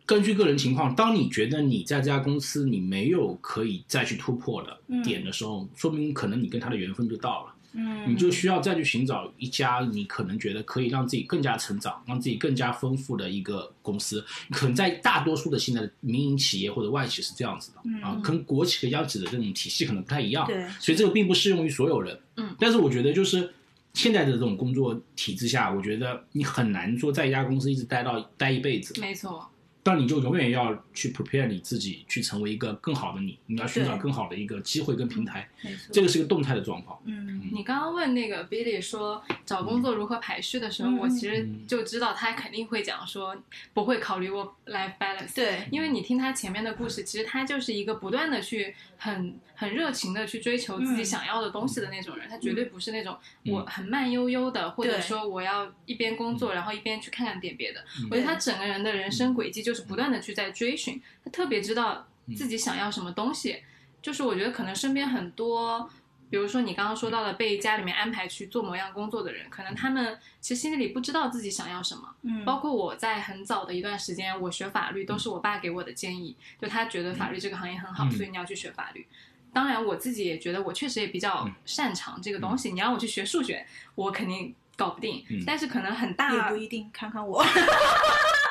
[0.04, 5.02] 根据个人情况，当你觉得你在这家公司你没有可以再去突破的嗯。
[5.02, 7.51] 点的时候，说明可能你跟他的缘分就到了。
[7.72, 14.24] 嗯，你就需要再去寻找一家你可能觉得可以让自己更加成长、让自己更加丰富的一个公司。
[14.50, 20.46] 可能在大多数的现在的民营企业或者外企是这样子的、嗯啊，跟国企和央企的这种体系可能不太一样。
[20.46, 22.18] 对所以这个并不适用于所有人。
[22.36, 23.52] 嗯，但是我觉得就是
[23.94, 28.98] 现在的这种工作体制下，我觉得你很难说在一家公司一直待到待一辈子。
[29.00, 29.46] 没错，
[29.82, 33.38] 但你就永远要去 prepare 你自己，去成为一个更好的你。
[33.46, 37.00] 你要寻找更好的一个机会跟平台，没错，这个是个动态的状况。
[37.04, 40.98] 嗯你刚刚问那个 Billy 说找工作如何排序的时候，嗯。
[40.98, 43.36] 我其实就知道他肯定会讲说
[43.74, 45.34] 不会考虑 work life balance。
[45.34, 51.04] 对，因为你听他前面的故事，其实他就是一个不断的去很很热情的去追求自己嗯。
[51.04, 53.52] 想要的东西的那种人，他绝对不是那种嗯。
[53.52, 57.84] 我很慢悠悠的，或者说我要一边工作然后一边去看看点别的。
[58.00, 58.08] 嗯。
[58.10, 63.62] 我觉得他整个人的人生轨迹就是不断的去在追寻，他特别知道嗯自己想要什么东西。
[64.00, 65.88] 就是我觉得可能身边很多，
[66.28, 72.12] 比如说你刚刚说到的被家里面安排去做某样工作的人，可能他们其实心里不知道自己想要什么。
[72.22, 79.06] 嗯，包括我在很早的一段时间，我学法律都是我爸给我的建议，就他觉得法律这个行业很好，嗯所以你要去学法律。
[79.52, 82.72] 当然，我自己也觉得我确实也比较嗯擅长这个东西。
[82.72, 85.24] 你让我去学数学，我肯定搞不定。
[85.30, 87.44] 嗯但是可能很大也不一定，看看我。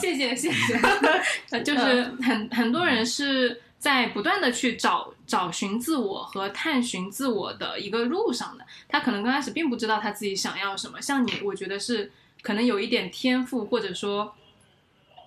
[0.00, 0.78] 谢 谢谢谢，
[1.50, 8.64] 呃，就是很很多人是在不断的去找找寻自我和探寻自我的一个路上的。
[8.88, 12.10] 他可能刚开始并不知道他自己想要什么，像你，我觉得是
[12.42, 14.34] 可能有一点天赋或者说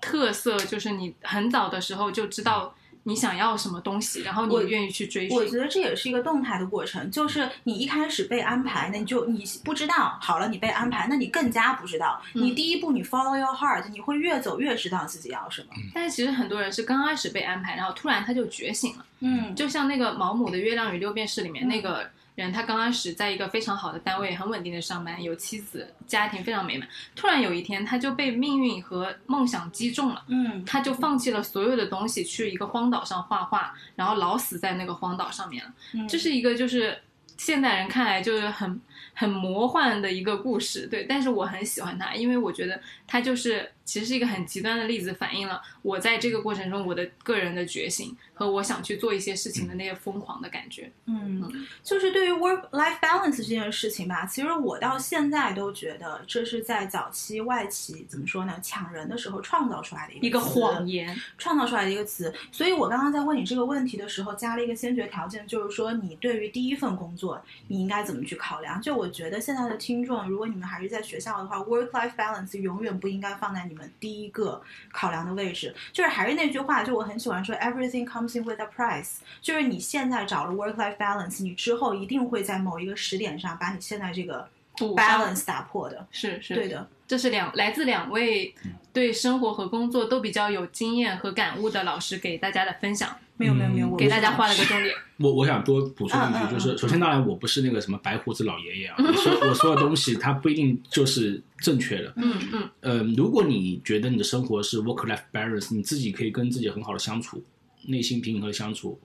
[0.01, 2.75] 特色，就是你很早的时候就知道
[3.07, 5.37] 你想要什么东西，然后我你愿意去追寻。
[5.37, 12.21] 我觉得这也是一个动态的过程，就是你一开始被安排，那你就你不知道，好了，你被安排，那你更加不知道。
[12.33, 15.67] 嗯你第一步你 follow your heart，你会越走越知道自己要什么。
[15.93, 19.05] 但是其实很多人是刚开始被安排，然后突然他就觉醒了。
[19.21, 26.87] 嗯就像那个毛姆的《月亮与六便士》里面嗯那个人，他刚开始在一个非常好的单位，很稳定的上班，有妻子，家庭非常美满。
[27.15, 35.73] 突然有一天，他就被命运和梦想击中了，嗯他就放弃了所有的东西，去一个荒岛上画画，然后老死在那个荒岛上面了。
[35.95, 36.95] 嗯，这是一个就是
[37.37, 38.79] 现代人看来就是很
[39.15, 41.05] 很魔幻的一个故事，对。
[41.05, 50.91] 但是我很喜欢他，因为我觉得他就是其实是一个很极端的例子，反映了我在这个过程中我的个人的觉醒和我想去做一些事情的那些疯狂的感觉。
[51.05, 51.49] 嗯，
[51.81, 62.33] 就是对于 work life balance 这件事情吧，其实我到现在都觉得这是在早期外企怎么说呢，抢人的时候创造出来的一一个谎言，创造出来的一个词。
[62.51, 68.81] 所以我刚刚在问你这个问题的时候，加了一个先决条件，就是说你对于第一份工作，你应该怎么去考量？
[68.81, 74.61] 就我觉得现在的听众，如果你们还是在学校的话，work life balance 永远不应该放在你们第一个
[74.91, 75.73] 考量的位置。
[75.93, 79.19] 就是还是那句话，就我很喜欢说，everything comes in with a price。
[79.41, 86.05] 就是你现在找了 work life balance，你之后一定会在某一个时点上把你现在这个 balance 打破的。
[86.11, 88.53] 是是对的，这是两来自两位
[88.91, 94.93] 对生活和工作都比较有经验和感悟的老师给大家的分享，没有没有没有，给大家画了个重点。
[95.17, 102.13] 我我想多补充一句，就是首先当然我不是那个什么白胡子老爷爷啊， 我说我说的东西它不一定就是正确的。
[102.17, 107.43] 嗯嗯呃，如果你觉得你的生活是 work life balance，你自己可以跟自己很好的相处，
[107.87, 108.99] 内心平和的相处，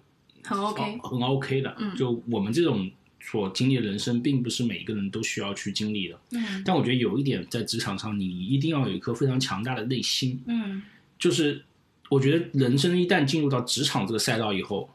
[0.45, 1.75] 很 OK 很 OK 的。
[1.79, 2.91] 嗯就我们这种
[3.21, 6.19] 所经历的人生，并不是每一个人都需要去经历的。
[6.33, 10.43] 嗯但我觉得有一点，在职场上，你一定要有一颗非常强大的内心。
[10.47, 10.83] 嗯
[11.19, 11.65] 就是
[12.13, 14.87] 我觉得人生一旦进入到职场这个赛道以后，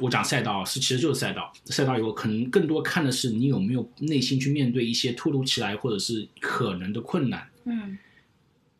[0.00, 7.48] 我讲赛道是其实就是赛道，赛道以后可能更多看的是你有没有内心去面对一些突如其来或者是可能的困难。
[7.64, 7.96] 嗯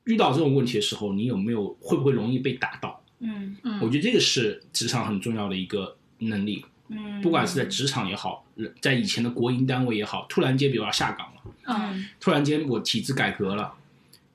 [0.05, 3.01] 遇到这种问题的时候，你有没有会不会容易被打倒？
[3.21, 8.45] 嗯嗯，我觉得这个是职场很重要的一个能力，嗯，不管是在职场也好，
[8.81, 13.73] 在以前的国营单位也好，突然间比如要下岗了，嗯突然间我体制改革了，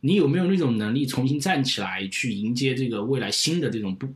[0.05, 4.07] 你有没有那种能力重新站起来去迎接这个未来新的这种不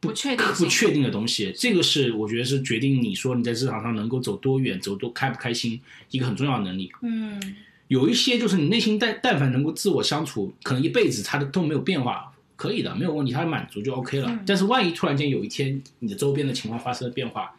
[0.00, 6.92] 不确定不确定的东西，这个是我觉得是决定你说你在职场上能够走多远、走多开不开心一个很重要的能力。
[7.00, 7.40] 嗯，
[7.86, 14.38] 有一些就是你内心但但凡能够自我相处，可能一辈子他的都没有变化，可以的，没有问题，他满足就 OK 了。
[14.46, 17.56] 但是万一突然间有一天你的周边的情况发生了变化，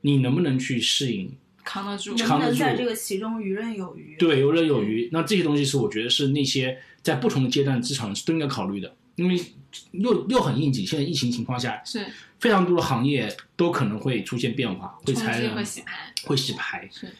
[0.00, 1.30] 你能不能去适应？
[1.66, 4.16] 扛得住，能不能在这个其中游刃有余？
[4.16, 5.08] 对，游刃有余。
[5.10, 9.38] 那这些东西是我觉得是那些在不同的阶段职场是都应该考虑的，因为
[9.90, 10.86] 又又很应景。
[10.86, 12.06] 现在疫情情况下，是
[12.38, 16.88] 非常多的行业都可能会出现变化，会裁人，会洗牌，会洗牌。
[16.92, 17.12] 是，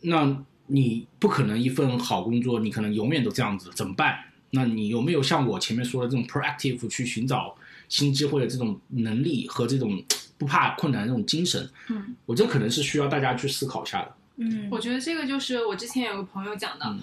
[0.00, 4.18] 那你不可能一份好工作，你可能永远都这样子，怎么办？
[4.50, 7.54] 那你有没有像我前面说的这种 proactive 去寻找
[7.88, 10.02] 新机会的这种能力和这种？
[10.42, 14.12] 不怕困难这种精神，嗯，我这可能是需要大家去思考一下的。
[14.38, 16.96] 嗯，我觉得这个就是我之前有个朋友讲的，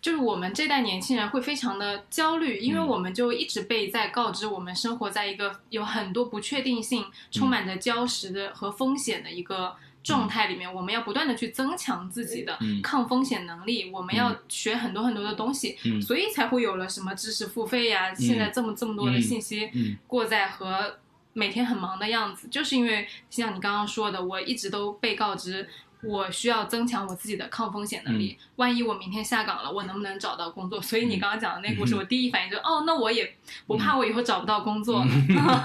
[0.00, 19.70] 就是我们这代年轻人会非常的焦虑，因为我们就一直被在告知我们生活在一个有很多不确定性、充满着礁石的和风险的一个状态里面，我们要不断的去增强自己的抗风险能力，我们要学很多很多的东西，所以才会有了什么知识付费呀，现在这么这么多的信息
[20.08, 20.96] 过载和。
[21.34, 25.68] 每天很忙的样子，就是因为像你刚刚说的，我一直都被告知
[26.02, 28.36] 我需要增强我自己的抗风险能力。
[28.56, 30.82] 万一我明天下岗了，我能不能找到工作？
[30.82, 33.34] 所以你刚刚讲的那故事，我第一反应就哦，那我也
[33.66, 35.04] 不怕我以后找不到工作。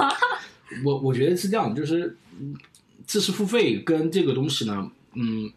[0.85, 2.15] 我我觉得是这样，就是
[3.07, 5.51] 知识付费跟这个东西呢，嗯，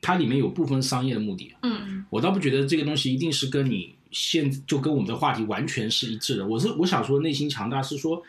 [0.00, 1.54] 它里面有部分商业的目的。
[1.62, 6.46] 嗯，我倒不觉得这个东西一定是跟你现就跟我们的话题完全是一致的。
[6.46, 8.22] 我是我想说内心强大是说。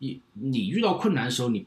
[0.00, 1.64] 你你遇到困难的时候，你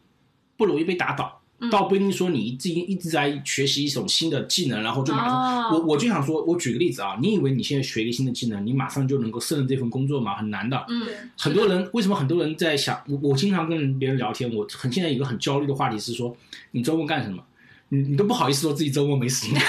[0.57, 1.41] 不容易被打倒，
[1.71, 5.71] 倒不一定说你自己一直在学习一种新的技能，然后就马上。
[5.71, 10.35] 我我就想说，我举个例子啊，你以为你现在学一个新的技能，你马上就能够胜任这份工作吗？
[10.35, 10.85] 很难的。
[10.89, 13.01] 嗯，很多人为什么很多人在想？
[13.07, 16.35] 我我经常跟别人聊天，我很现在一个很焦虑的话题是说，
[16.71, 17.41] 你周末干什么？
[17.89, 19.61] 你你都不好意思说自己周末没时间？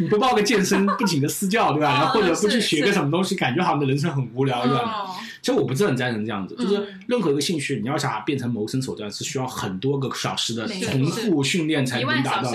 [0.00, 1.92] 你 不报个健身，不请个私教，对吧？
[1.92, 5.06] 然后或者不去学个什么东西，感觉好像人生很无聊一样。
[5.42, 12.52] 其实我不是很赞成这样子，就是任何一个兴趣，你要想变成谋生手段，是需要很多个小时的重复训练才能达到。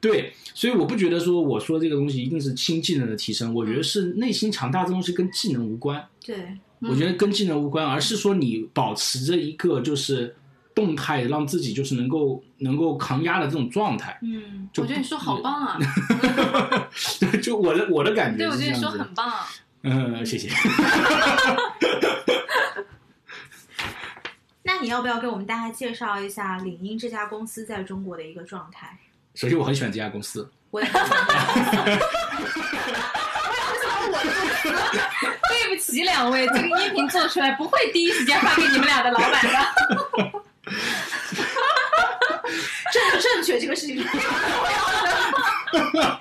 [0.00, 6.00] 对，所以我不觉得说我说这个东西一定是新技能的提升，我觉得是内心强大这东西跟技能无关。
[6.24, 6.36] 对，
[6.80, 10.34] 我觉得跟技能无关，而是说你保持着一个就是。
[10.78, 15.76] 动态让自己就是能够能够扛压的这种状态，嗯，我觉得你说好棒啊，
[17.42, 19.28] 就我的我的感觉，对我觉得你说很棒，
[19.82, 20.48] 嗯，谢谢。
[24.62, 28.96] 那你要不要给我们大家介绍一下领英这家公司在中国的一个状态？
[29.34, 31.18] 首先，我很喜欢这家公司，我也很喜欢。
[31.26, 31.90] 我
[33.52, 34.70] 也很喜欢我的公司。
[35.50, 40.47] 对不起，两位，这个音频做出来不会第一时间发给你们俩的老板的。
[43.20, 43.58] 正不正确？
[43.58, 44.26] 这个事情是重要
[45.92, 46.20] 的。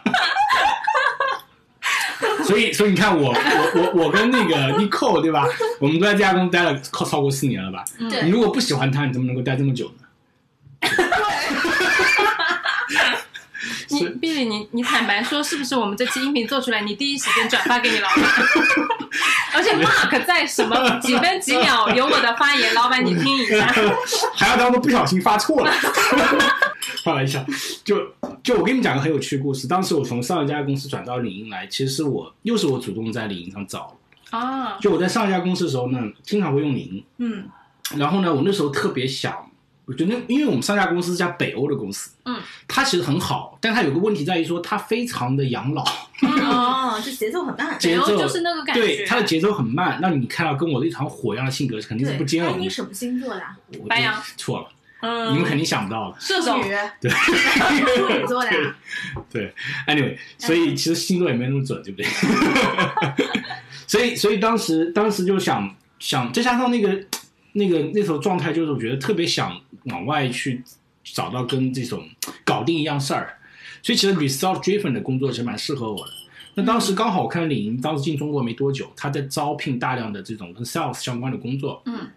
[2.43, 5.45] 所以，所以你看，我我我我跟那个 Nicole 对吧？
[5.79, 7.83] 我们都在这家公司待了超超过四年了吧？
[8.23, 10.07] 你如果不喜欢他，你怎么能够待这么久呢？
[13.89, 18.23] 你 Billy，你你坦白说，是不是我们这期音频做出来，你第一时间转发给你老板？
[19.53, 23.73] 而且 Mark 在什么几分几秒有我的发言，老板你听一下，
[24.36, 25.73] 还要当做不小心发错了，
[27.04, 27.43] 开玩笑。
[27.84, 27.97] 就
[28.43, 29.67] 就我给你们讲个很有趣的故事。
[29.67, 33.97] 当时我从上一家公司转到领英来，其实是我又是我主动在领英上找
[34.30, 34.78] 啊。
[34.80, 37.45] 就我在上一家公司的时候呢，经常会用领英，嗯，
[37.95, 39.36] 然后呢，我那时候特别想。
[39.86, 45.82] 我觉得，因为我们上家公司是家北欧的公司，嗯，它其实很好，但它有个问题在于说，它非常的养老，
[46.23, 52.60] 哦， 就节奏很慢，节奏就是那个感觉，对，它的节奏很慢，那你看到跟我的一团火一样的性格，肯定是不兼容。
[52.60, 53.42] 你什么星座的？
[53.88, 54.67] 白羊，错了，
[55.02, 56.58] 嗯，你们肯定想不到的，射手，
[57.00, 57.12] 对，
[57.95, 58.52] 处女座的，
[59.31, 59.54] 对
[59.87, 62.08] ，anyway，所以其实星座也没那么准，对不对？
[63.87, 67.04] 所以，所以当时，当时就想想，再加上那个。
[67.54, 70.63] 那个那时候状态就是我觉得特别想往外去
[71.04, 72.08] 找到跟这种
[72.45, 73.35] 搞定一样事儿，
[73.81, 76.12] 所以其实 result driven 的工作其实蛮适合我的。
[76.54, 81.81] 那当时刚好我看李莹当时进中国没多久，他在招聘大量的这种跟 sales 相关的工作。
[81.87, 82.08] 嗯。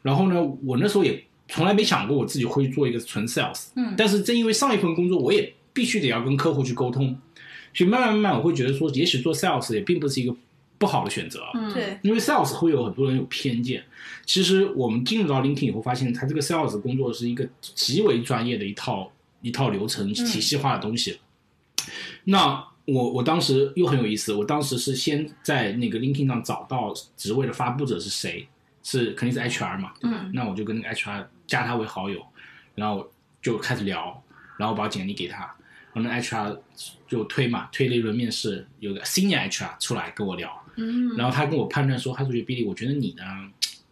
[0.00, 3.66] 然后呢，我那时候也从来没想过我自己会做一个纯 sales。
[3.76, 3.94] 嗯。
[3.96, 7.16] 但是正因为上一份工作，我也必须得要跟客户去沟通，
[7.72, 10.36] 所以慢慢慢慢我会觉得说，也许做 sales 也并不是一个。
[10.76, 13.82] 不好的选择，嗯，对，因为 sales 会有很多人有偏见。
[14.26, 21.16] 其实我们进入到 LinkedIn 以后，发现他这个 sales 工作是一个极为专业的一套一套流程体系化的东西。
[22.24, 28.46] 那我我当时又很有意思，我当时是先在那个 LinkedIn 上找到职位的发布者是谁，
[28.84, 29.92] 是肯定是 HR 嘛？
[30.02, 32.24] 嗯那我就跟那个 HR 加他为好友，
[32.76, 33.10] 然后
[33.42, 34.22] 就开始聊，
[34.56, 35.40] 然后把简历给他，
[35.92, 36.56] 然后那 HR
[37.08, 43.24] 就推嘛，推了一轮面试，有个 senior HR 出来跟我聊，嗯，然后他跟我判断说，他说觉得 Billy，我觉得你呢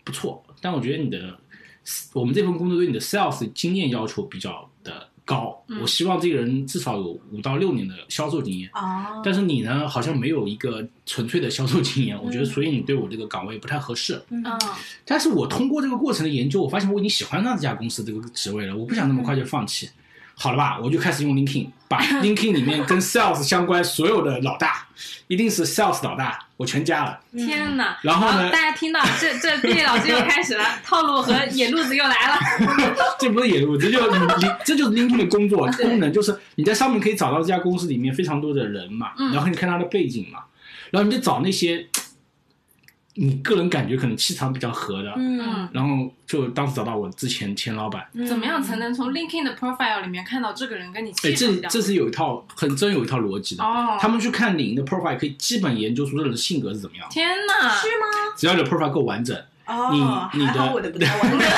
[0.05, 1.39] 不错，但我觉得你的
[2.13, 4.69] 我们这份工作对你的 sales 经验要求比较的
[5.33, 8.69] 高，嗯我希望这个人至少有五到六年的销售经验。
[8.75, 14.21] 哦，但是你呢，好像没有一个纯粹的销售经验，我觉得嗯所以你对我这个岗位不太合适。
[15.05, 19.89] 但是我通过这个过程的研究，我发现我已经喜欢上这家公司这个职位了，我不想那么快就放弃。
[20.35, 24.87] 好了吧，我就开始用 LinkedIn，把 LinkedIn 里面跟 Sales 相关所有的老大，
[25.29, 27.21] 一定是 Sales 老大，我全加了。
[27.37, 27.97] 天哪！
[28.03, 32.39] 然后呢大家听到这这毕业老师又开始了， 套路和野路子又来了。
[33.21, 40.41] 这不是野路，这就你你这就是 LinkedIn 的工作功能，就是你在上面可以找到这家公司里面非常多的人嘛，嗯然后你看他的背景嘛，
[40.91, 41.87] 然后你就找那些
[43.15, 51.69] 你个人感觉可能气场比较合的，嗯，然后就当时找到我之前前老板，嗯怎么样才能从 LinkedIn 的 profile 里面看到这个人跟你气场比较？
[51.69, 53.63] 这是有一套很真有一套逻辑的。
[53.63, 57.07] 哦，他们去看你的 profile，可以基本研究出这个人的性格是怎么样。
[57.11, 57.69] 天哪！
[57.75, 58.35] 是吗？
[58.37, 59.37] 只要你的 profile 够完整，
[59.67, 61.41] 哦，你你的还好我的不太完整。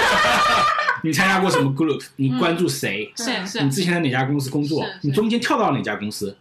[1.05, 6.34] 你参加过什么 group，你关注谁，是是你之前在哪家公司工作你中间跳到哪家公司，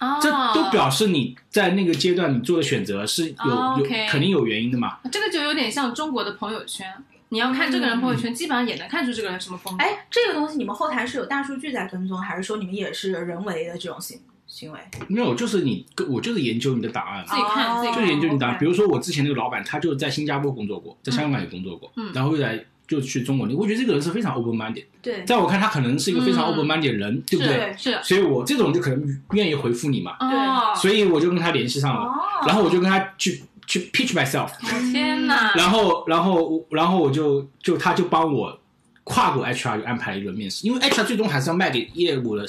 [0.00, 4.98] 哦，这都表示你在那个阶段你做的选择是有哦有肯定有原因的嘛。
[5.10, 6.86] 这个就有点像中国的朋友圈，
[7.30, 9.82] 你要看这个人朋友圈，基本上也能看出这个人什么风格。
[9.82, 14.78] 哎，这个东西你们后台是有大数据在跟踪，还是说你们也是人为的这种行行为？
[15.08, 17.24] 没有，就是你我就是研究你的档案。
[17.26, 23.46] 自己看哦自己看就是研究你档案，比如说我之前那个老板，他就在新加坡工作过，在香港也工作过，嗯然后又来就去中国。
[23.54, 26.48] 我觉得这个人是非常 open minded，对，在我看他可能是一个非常嗯。
[26.48, 27.74] open minded 的人，对不对？
[27.76, 27.92] 是。
[27.92, 32.14] 是所以我这种就可能愿意回复你嘛，对，所以我就跟他联系上了，哦，
[32.46, 34.50] 然后我就跟他去去 pitch myself，
[34.90, 35.52] 天哪！
[35.54, 38.58] 然后然后然后我就就他就帮我
[39.04, 42.46] 跨过 HR 就安排了一轮面试，因为 HR 最终还是要卖给业务的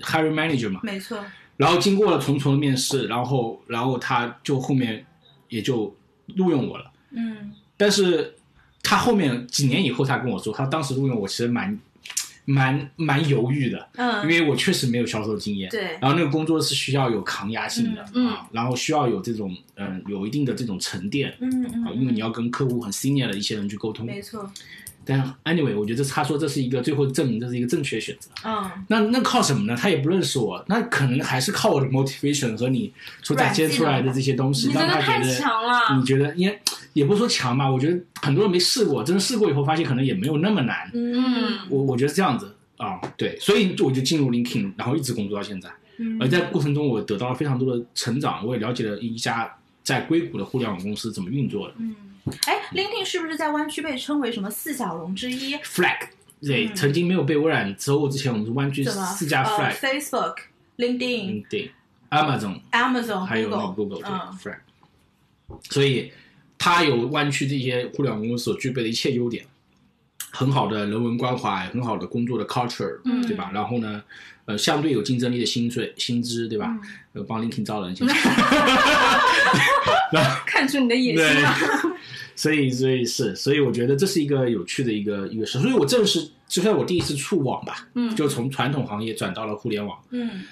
[0.00, 1.18] hiring manager 嘛，没错，
[1.58, 5.04] 然后经过了重重的面试，然后然后他就后面
[5.48, 5.94] 也就
[6.36, 6.90] 录用我了。
[7.10, 7.52] 嗯。
[7.76, 8.33] 但是
[8.84, 11.76] 他后面几年以后，他跟我说，他当时录用我其实蛮
[12.44, 14.22] 蛮蛮犹豫的，嗯。
[14.22, 15.70] 因嗯，为我确实没有销售经验。
[15.70, 24.04] 对，然后那个工作是需要有抗压性的、啊，然后需要有这种嗯有一定的这种沉淀嗯嗯啊，，因为你要跟客户很 senior 的一些人去沟通。
[24.04, 24.48] 没错，
[25.04, 28.30] 但 anyway，我觉得他说这是一个最后证明这是一个正确选择。
[28.44, 29.76] 嗯，那那靠什么呢？
[29.76, 32.92] 他也不认识我，那可能还是靠我的 motivation 和你
[33.22, 35.26] 所展现出来的这些东西，让他觉得
[35.96, 36.04] 你。
[36.04, 36.58] 觉得，因为
[36.92, 40.88] 也不是说强吧，我觉得很多人没试过，真的试过以后发现可能也没有那么难。
[40.94, 45.68] 嗯我我觉得是这样子啊，对，所以我就进入 LinkedIn，然后一直工作到现在。
[45.96, 49.48] 嗯而在过程中，我得到了非常多的成长，我也了解了一家
[49.82, 51.74] 在硅谷的互联网公司怎么运作的。
[51.78, 51.94] 嗯，
[52.46, 56.08] 哎，LinkedIn 是不是在湾区被称为什么四小龙之一？Flag，
[56.40, 58.82] 对，嗯曾经没有被微软收购之前，我们是湾区？
[58.84, 60.36] 四家呃 Flag，Facebook、
[60.78, 61.44] LinkedIn、
[62.10, 62.60] ，Amazon。
[62.72, 64.56] Amazon、还有那个 Google，Google 对、嗯 Flag，
[65.70, 66.12] 所以
[66.56, 69.44] 它有湾区这些互联网公司所具备的一切优点，
[70.30, 73.50] 很好的人文关怀，很好的工作的 culture，、嗯对吧？
[73.52, 74.02] 然后呢，
[74.46, 76.68] 呃，相对有竞争力的薪水、薪资，对吧？
[76.70, 76.80] 嗯
[77.14, 78.14] 呃，帮 LinkedIn 招人现在，
[80.46, 81.54] 看出你的野心了。
[82.36, 88.14] 所以所以是，所以我觉得这是一个有趣的一个一个事，所以我正是就算我第一次触网吧，嗯。
[88.14, 90.42] 就从传统行业转到了互联网，嗯。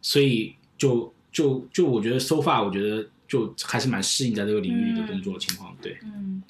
[0.00, 5.96] 所以就就就我觉得 so far，我觉得就还是蛮适应在这个领域里的工作情况，对。
[6.02, 6.42] 嗯，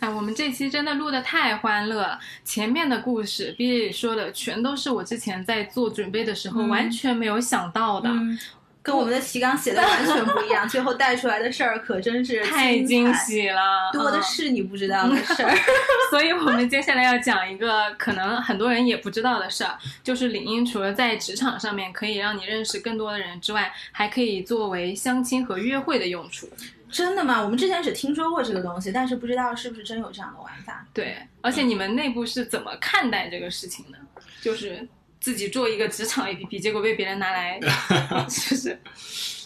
[0.00, 6.68] 哎，我们这期真的录的太欢乐了，前面的故事 Billy 说的全都是我之前在做准备的时候嗯。
[6.68, 8.38] 完全没有想到的，嗯
[8.88, 15.54] 跟我们的提纲写的完全不一样， 最后带出来的事儿可真是太惊，喜了，多的嗯是你不知道的 事儿。
[16.10, 26.48] 所以我们接下来要讲一个可能很多人也不知道的事儿，就是领英除了在职场上面可以让你认识更多的人之外，还可以作为相亲和约会的用处。
[26.90, 27.42] 真的吗？
[27.42, 30.86] 我们之前只听说过这个东西，但是不知道是不是真有这样的玩法。
[30.94, 33.98] 对，而且你们内部是怎么看待这个事情的？
[34.40, 34.88] 就是
[35.20, 37.58] 自己做一个职场 APP，结果被别人拿来，
[38.28, 38.78] 就是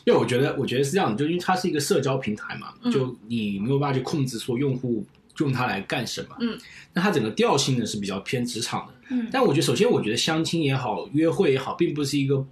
[0.05, 5.05] 因为我觉得，我觉得是这样的，就因为它是一个社交平台嘛，嗯就你没有办法去控制说用户
[5.39, 6.37] 用它来干什么。
[6.41, 6.59] 嗯，
[6.93, 8.95] 那它整个调性呢是比较偏职场的。
[9.11, 12.45] 嗯但我觉得，首先我觉得相亲也好，约会也好，并不是一个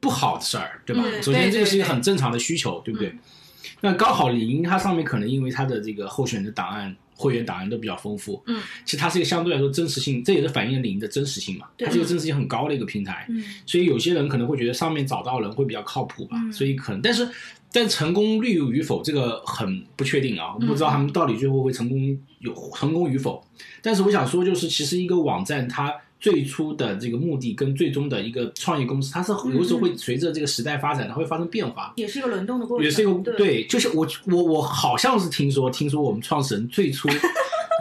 [0.00, 1.02] 不好的事儿，对吧？
[1.04, 3.14] 嗯首先，这个是一个很正常的需求，对不对？
[3.80, 13.42] 那刚好李英它上面可能因为它的这个候选人的档案、会员档案都比较丰富，嗯，其实它是一个相对来说真实性，这也是反映了领英的真实性嘛，它是一个真实性很高的一个平台，嗯。
[13.66, 16.52] 所以有些人可能会觉得上面找到人会比较靠谱吧，嗯。
[16.52, 17.28] 所以可能，但是
[17.72, 23.44] 但成功率与否这个很不确定啊，我不知道他们到底最后会成功有成功与否。
[23.82, 31.92] 但是我想说，就是其实一个网站它最初的这个目的跟最终的一个创业公司，它是有时候会随着这个时代发展，它会发生变化。
[31.96, 37.08] 也是一个轮动的过程，也是一个对对，就是我我我好像是听说，听说我们创始人最初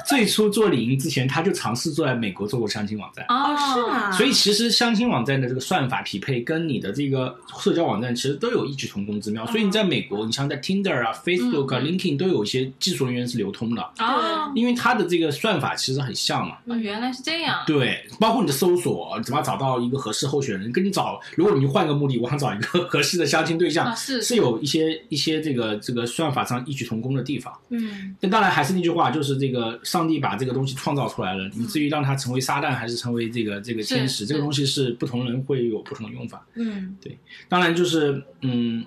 [0.08, 3.26] 最初做领英之前，他就尝试做在美国做过相亲网站。
[3.28, 4.12] 哦，是吗？
[4.14, 9.45] 所以其实相亲网站的这个算法匹配跟你的这个社交网站其实都有异曲同工之妙。
[9.47, 16.58] 所以你在美国，你像在 Tinder 啊、Facebook 啊、嗯 LinkedIn 都有一些技术人员是流通的，哦，因为它的这个算法其实很像嘛。
[16.66, 17.64] 哦原来是这样。
[17.68, 27.53] 对，包括你的搜索，怎么找到一个合适候选人，跟你找，如果你换个目的，我想找一个 合适的相亲对象，啊是是有一些一些这个这个算法上异曲同工的地方。
[27.70, 36.45] 嗯但当然还是那句话，就是这个上帝把这个东西创造出来了，以至于让它成为撒旦还是成为这个这个天使，这个东西是不同人会有不同的用法。
[36.56, 37.18] 嗯对
[37.48, 38.84] 当然就是嗯，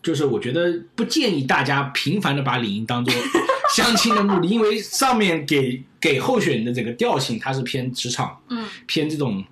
[0.00, 3.12] 就是我觉得不建议大家频繁的把领英当做
[3.74, 9.44] 相亲的目的，因为上面给给候选人的这个调性，它是偏职场，嗯，偏这种。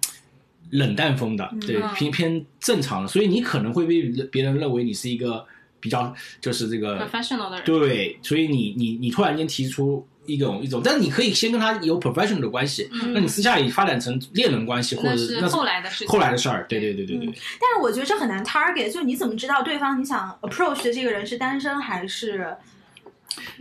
[0.72, 5.42] 冷淡风的，对，嗯偏偏正常的，所以你可能会被别人认为你是一个
[5.80, 7.64] 比较，就是这个 professional 的人。
[7.64, 13.14] 对，所以你你你突然间提出一种一种，但是你可以先跟他有 professional 的关系，嗯。
[13.14, 16.94] 那你私下里发展成恋人关系，或者那是那后来的事后来的事儿，对对。
[16.94, 17.26] 对对对，
[17.60, 22.56] 但是我觉得这很难 target，就你怎么知道对方你想 approach 的这个人是单身还是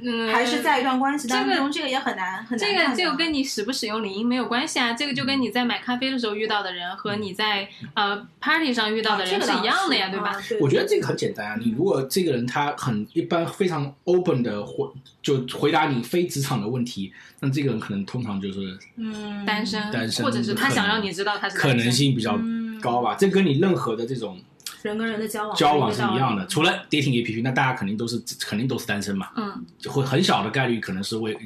[0.02, 1.72] 嗯，还是在一段关系当这中？
[1.72, 10.36] 这个也很难很难这个这个跟你使不使用领英没有关系啊，这个就跟你在买咖啡的时候遇到的人和你在呃 party 上遇到的人是一样的呀，对吧？？
[10.62, 14.88] 我觉得这个很简单啊，你如果这个人他很一般非常 open 的回
[15.22, 24.40] 就回答你非职场的问题，那这个人可能通常就是嗯单身，单身或者是他想让你知道他是可能性比较嗯高吧，这跟你任何的这种
[24.88, 31.34] 人跟人的交往交往是一样的，除了 dating APP，那大家肯定都是肯定都是单身嘛，嗯，就会很小的概率可能是为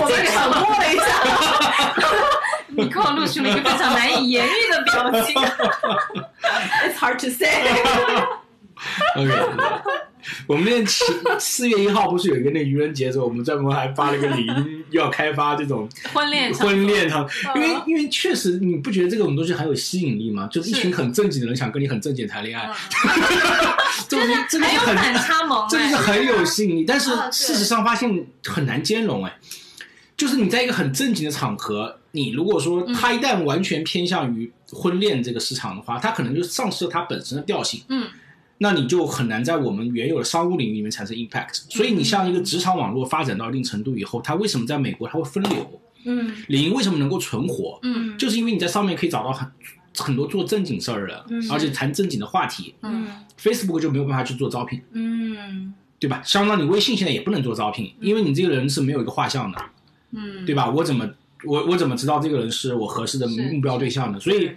[0.00, 1.02] 我们沉默了一下
[2.68, 5.34] 你给我露出了一个非常难以言喻的表情。
[6.84, 7.62] It's hard to say。
[9.16, 9.32] OK，
[10.46, 11.04] 我们那天七
[11.38, 20.48] 四月一号不是有一个那个愚人节的时候，我们专门还发了个语音，要开发这种婚 恋婚恋场，因为嗯因为确实你不觉得这种东西很有吸引力吗？
[20.50, 22.70] 就是一群很正经的人想跟你很正经谈恋爱，
[24.08, 29.32] 这个这个还有是很反差萌这个是哎，很有吸引力，但是事实上发现很难兼容哎。
[30.16, 37.82] 就是你在一个很正经的场合，你如果说他一旦完全偏向于婚恋这个市场的话，他可能就丧失了他本身的调性。
[37.90, 38.08] 嗯，
[38.58, 41.64] 那你就很难在我们原有的商务领域里面产生 impact。
[41.68, 45.80] 所以你像一个职场网络发展到一定程度以后，它为什么在美国它会分流？
[46.04, 47.78] 嗯领英为什么能够存活？
[47.82, 49.48] 嗯就是因为你在上面可以找到很
[49.98, 52.74] 很多做正经事儿的，嗯而且谈正经的话题。
[52.82, 53.06] 嗯
[53.38, 56.22] Facebook 就没有办法去做招聘，嗯对吧？
[56.24, 59.58] 相当你微信现在也不能做招聘，因为你这个人是没有一个画像的，
[60.12, 60.70] 嗯，对吧？
[60.70, 61.06] 我怎么
[61.44, 64.18] 我我怎么知道这个人是我合适的目标对象呢？
[64.18, 64.50] 所以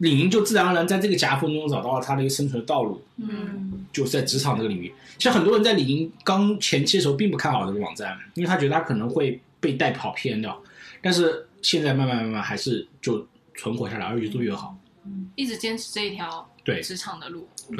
[0.00, 3.02] 领英就自然而然在这个夹缝中找到了他的一个生存的道路。
[3.16, 10.62] 嗯就是在职场这个领域，其实很多人在领英刚前期的时候并不看好这个网站，因为他觉得他可能会被带跑偏掉，
[11.02, 13.26] 但是现在慢慢慢慢还是就
[13.56, 14.76] 存活下来，而越做越好。
[15.04, 17.48] 嗯一直坚持这一条对职场的路。
[17.70, 17.78] 对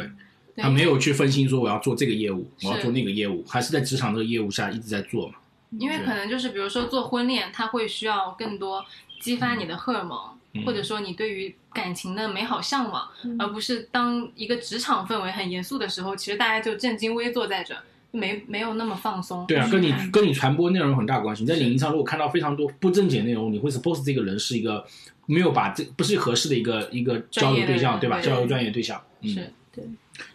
[0.57, 5.35] 对，他没有去分心说我要做这个业务，我要做那个业务，还是在职场这个业务下一直在做嘛。
[5.79, 8.85] 因为可能就是比如说做婚恋，它会需要更多
[9.21, 17.77] 激发你的荷尔蒙，嗯或者说你对于感情的美好向往，嗯而不是当一个职场氛围很严肃的时候，其实大家就正襟危坐在这，
[18.11, 19.47] 没没有那么放松。
[19.47, 21.43] 对啊，跟你嗯跟你传播内容有很大关系。
[21.43, 24.85] 你在领英上如果看到非常多不正经的内容，你会 suppose 这个人是一个
[25.27, 28.21] 没有把这不是合适的一个一个交流对象，对吧？
[28.21, 29.29] 交流专业对象，嗯。
[29.35, 29.53] 是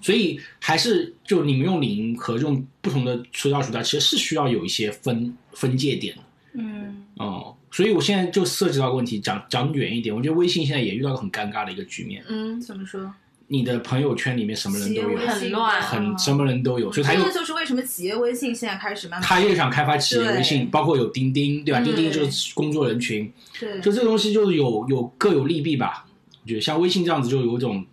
[0.02, 6.22] 所以还是就你们用领英和用不同的渠道渠道，其实是需要有一些分分界点的
[6.54, 7.56] 嗯哦。
[7.76, 13.14] 所以我现在就涉及到个问题，讲讲远一点，我觉得微信现在也遇到个很尴尬的一个局面，嗯，怎么说？
[13.48, 21.82] 你的朋友圈里面什么人都有很乱很什么人都有，所以他又这就是为什么企业微信现在开始慢慢他又想开发企业微信，包括有钉钉，对吧？
[21.82, 26.08] 嗯钉钉就是工作人群，对就这个东西就是有有各有利弊吧。
[26.44, 27.86] 我觉得像微信这样子就有一种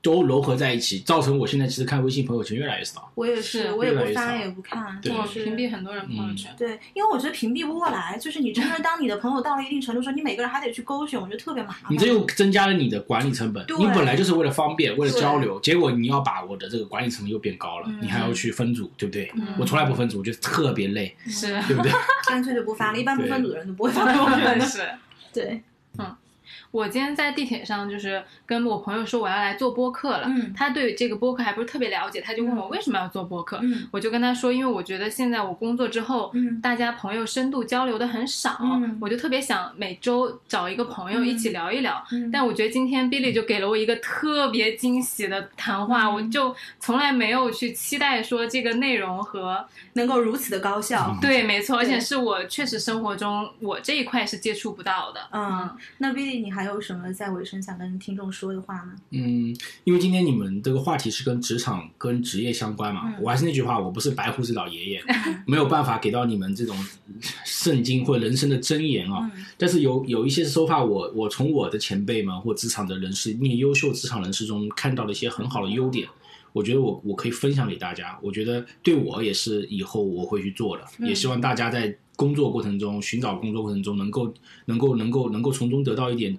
[0.00, 3.10] 都糅合在一起，造成我现在其实看微信朋友圈越来越少。
[3.14, 6.54] 我也是，我也不发也不看，对我屏蔽很多人朋友圈。
[6.56, 11.92] 对，因为我觉得屏蔽不过来，就是你真的当你的朋友到了一定程度时候，你每个人还得去勾选，我觉得特别麻烦。
[11.92, 13.66] 你这又增加了你的管理成本。
[13.66, 19.30] 对你本来就是为了方便，为了交流，结果你要把我的这个管理成本又变高了，嗯你还要去分组，对不对？
[19.34, 21.90] 嗯我从来不分组，我觉得特别累，是，对不对？
[22.28, 24.64] 干脆就不发了，一般不分组的人都不会发朋友圈的。
[24.64, 24.88] 是。
[25.30, 25.62] 对，
[26.70, 30.24] 我今天在地铁上，就是跟我朋友说我要来做播客了。
[30.26, 33.58] 嗯他对这个播客还不是特别了解，他就问我为什么要做播客。
[33.62, 42.02] 嗯我就跟他说，因为我觉得现在我工作之后，嗯大家朋友深度交流的很少，嗯我就特别想每周找一个朋友一起聊一聊。
[42.12, 49.64] 嗯但我觉得今天 Billy 就给了我一个特别惊喜的谈话，嗯我就从来没有去期待说这个内容和
[49.94, 51.16] 能够如此的高效。
[51.20, 55.20] 对，没错，而且是我确实生活中我这一块是接触不到的。
[55.32, 58.94] 嗯，那 Billy，你还有什么在尾声想跟听众说的话吗？
[59.10, 59.54] 嗯，
[59.84, 65.02] 因为今天你们这个话题是跟职场、跟职业相关嘛，嗯我还是那句话，我不是白胡子老爷爷，
[65.46, 66.76] 没有办法给到你们这种
[67.44, 69.30] 圣经或人生的箴言啊。
[69.34, 76.06] 嗯但是有有一些说法，我我从我的前辈们或职场的人士，那优秀职场人士中看到了一些很好的优点，
[76.52, 78.16] 我觉得我我可以分享给大家。
[78.22, 84.32] 我觉得对我也是以后我会去做的，嗯也希望大家在工作过程中、寻找工作过程中，能够
[84.66, 86.38] 能够能够能够从中得到一点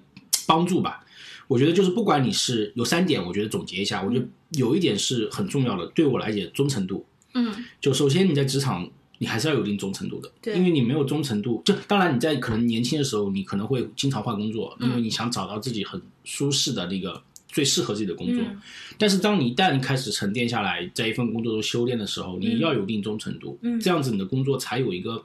[0.50, 1.04] 帮助吧。
[1.46, 7.06] 我觉得就是不管你是有三点，我觉得总结一下，我觉得有一点是很重要的，对我来讲忠诚度。
[7.34, 8.88] 嗯就首先你在职场，
[9.18, 18.42] 你还是要有一定忠诚度的，对因为你没有忠诚度，就当然你在可能年轻的时候，你可能会经常换工作，嗯因为你想找到自己很舒适的那个最适合自己的工作。
[18.42, 18.60] 嗯
[18.98, 25.20] 但是当你一旦开始沉淀下来，在一份工作中修炼的时候，你要有一定忠诚度，嗯这样子你的工作才有一个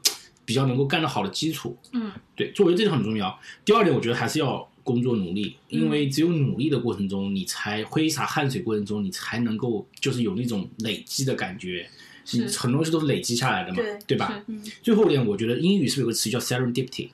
[0.46, 1.78] 比较能够干得好的基础。
[1.92, 3.38] 嗯对，作为这个很重要。
[3.66, 11.90] 第二点，我觉得还是要工作努力，嗯因为只有努力的过程中，你才挥洒汗水过程中，你才能够就是有那种累积的感觉。
[12.24, 12.38] 是。
[12.38, 14.42] 你很多东西都是累积下来的嘛，对吧？
[14.48, 14.64] 嗯。
[14.82, 17.10] 最后一点，我觉得英语是不是有个词叫 serendipity，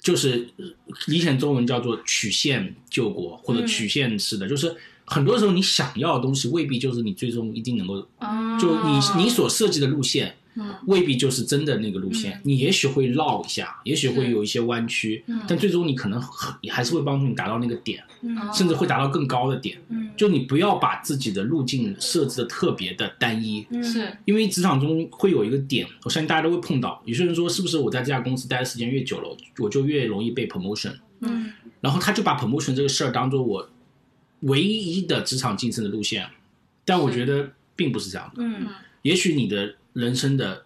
[0.00, 0.66] 就是呃
[1.06, 3.66] 理解中文叫做曲线救国或者嗯。
[3.66, 10.74] 曲线式的，就是很多时候你想要的东西未必就是你最终一定能够，啊，就你你所设计的路线嗯。
[10.86, 12.40] 未必就是真的那个路线，嗯。
[12.44, 15.40] 你也许会绕一下，也许会有一些弯曲，嗯。
[15.46, 18.36] 但最终你可能很也还是会帮助你达到那个点，嗯。
[18.52, 19.78] 甚至会达到更高的点。
[19.88, 20.10] 嗯。
[20.16, 23.82] 就你不要把自己的路径设置的特别的单一，嗯。
[23.82, 24.10] 是。
[24.24, 27.02] 因为职场中会有一个点，我相信大家都会碰到。
[27.04, 30.94] 有些人说，是不是我在这家公司待的时间越久了，我就越容易被 promotion？
[31.20, 31.52] 嗯。
[31.80, 33.70] 然后他就把 promotion 这个事儿当做我
[34.40, 36.28] 唯一的职场晋升的路线，
[36.84, 38.42] 但我觉得并不是这样的。
[38.42, 38.66] 嗯。
[39.02, 40.64] 也许你的人生的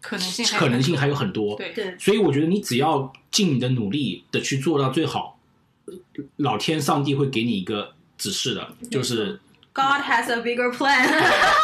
[0.00, 1.72] 可能性可能性还有很多，对。
[1.72, 1.94] 对。
[1.98, 5.38] 所以我觉得你只要尽你的努力的去做到最好，
[5.86, 5.94] 呃
[6.36, 9.40] 老天上帝会给你一个指示的，就是
[9.72, 11.08] ，God has a bigger plan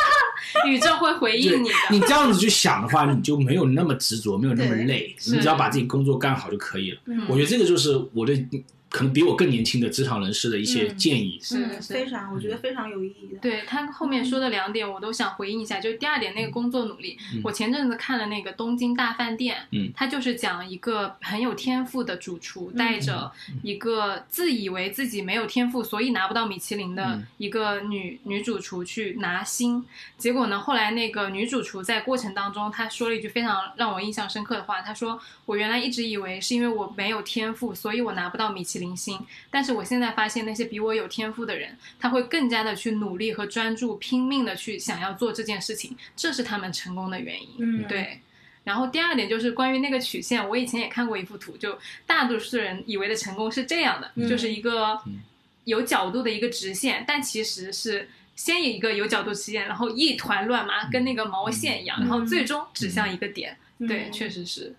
[0.66, 1.74] 宇宙会回应你的。
[1.90, 7.00] 你这样子去想的话，你就没有那么执着，没有那么累，你只要把自己工作干好就可以了。
[7.06, 7.26] 嗯。
[7.28, 8.46] 我觉得这个就是我对
[8.90, 11.38] 可能比我更年轻的职场人士的一些嗯建议。
[11.42, 13.38] 是嗯，是非常，我觉得非常有意义的。
[13.40, 15.78] 对他后面说的两点，我都想回应一下。
[15.78, 23.30] 就是第二点，那个工作努力，嗯我前阵子看了那个《东京大饭店》，嗯他就是讲一个很有天赋的主厨，带着
[23.62, 29.84] 一个自以为自己没有天赋，所以拿不到米其林的嗯一个女女主厨去拿星。
[30.16, 39.18] 结果呢，后来那个女主厨在过程当中，她说了一句非常让我印象深刻的话，她说：“我原来一直以为是因为我没有天赋，所以我拿不到米其林星。
[39.50, 47.48] 但是我现在发现，那些比我有天赋的人，他会更加的去努力和专注，拼命的去想要做这件事情，这是他们成功的原因。
[47.58, 48.20] 嗯，对。
[48.64, 55.20] 然后第二点就是关于那个曲线，我以前也看过一幅图，就大多数人以为的成功是这样的，嗯就是一个嗯
[55.64, 63.56] 有角度的一个直线，但其实是先有一个有角度直线，然后一团乱麻，跟那个毛线一样，嗯然后最终指向一个点。
[63.78, 64.74] 对，嗯确实是。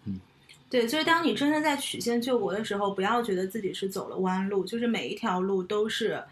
[0.69, 6.23] 对，就是当你真的在曲线救国的时候，不要觉得自己是走了弯路，就是每一条路都是，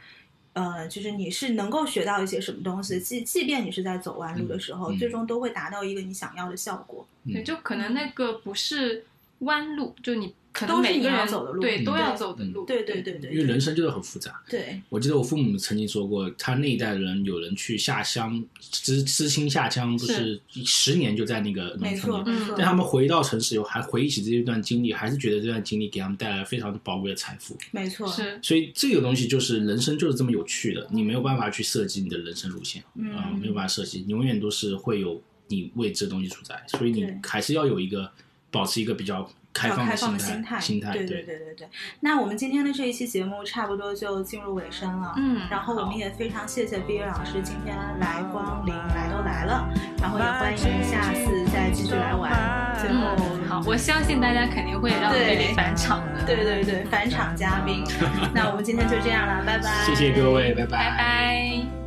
[0.54, 4.98] 呃，就是你是能够学到一些什么东西，即即便你是在走弯路的时候，嗯。
[5.00, 7.06] 最终都会达到一个你想要的效果。
[7.26, 7.44] 对，嗯。
[7.44, 9.06] 就可能那个不是
[9.40, 12.66] 弯路，就你可能都是你每个人走的路对，嗯都要走的路。
[12.66, 14.42] 对对对对，因为人生就是很复杂。
[14.50, 22.52] 对，我记得我父母曾经说过，他那一代人有人去下乡知知青下乡，不是十年就在那个农村里。
[22.58, 27.56] 但他们回到城市以后，还回忆起这一段经历，还是觉得这段经历给他们带来了非常宝贵的财富。
[27.70, 38.10] 没错，是，所以这个东西就是人生就是这么有趣的，你没有办法去设计你的人生路线，嗯啊没有办法设计，你永远都是会有你未知的东西存在，所以你还是要有一个
[38.50, 41.68] 保持一个比较开放的心态，心态，对对对对对。
[42.02, 49.68] 那我们今天的这一期节目差不多就进入尾声了，嗯，然后我们也非常谢谢毕业老师今天来光临，来都来了，
[50.00, 52.32] 然后也欢迎下次再继续来玩。
[52.80, 53.16] 最后，
[53.50, 57.84] 好，我相信大家肯定会让贝贝返场的，对对对，返场嘉宾。
[58.36, 61.87] 那我们今天就这样了，拜拜，谢谢各位，拜拜，拜拜。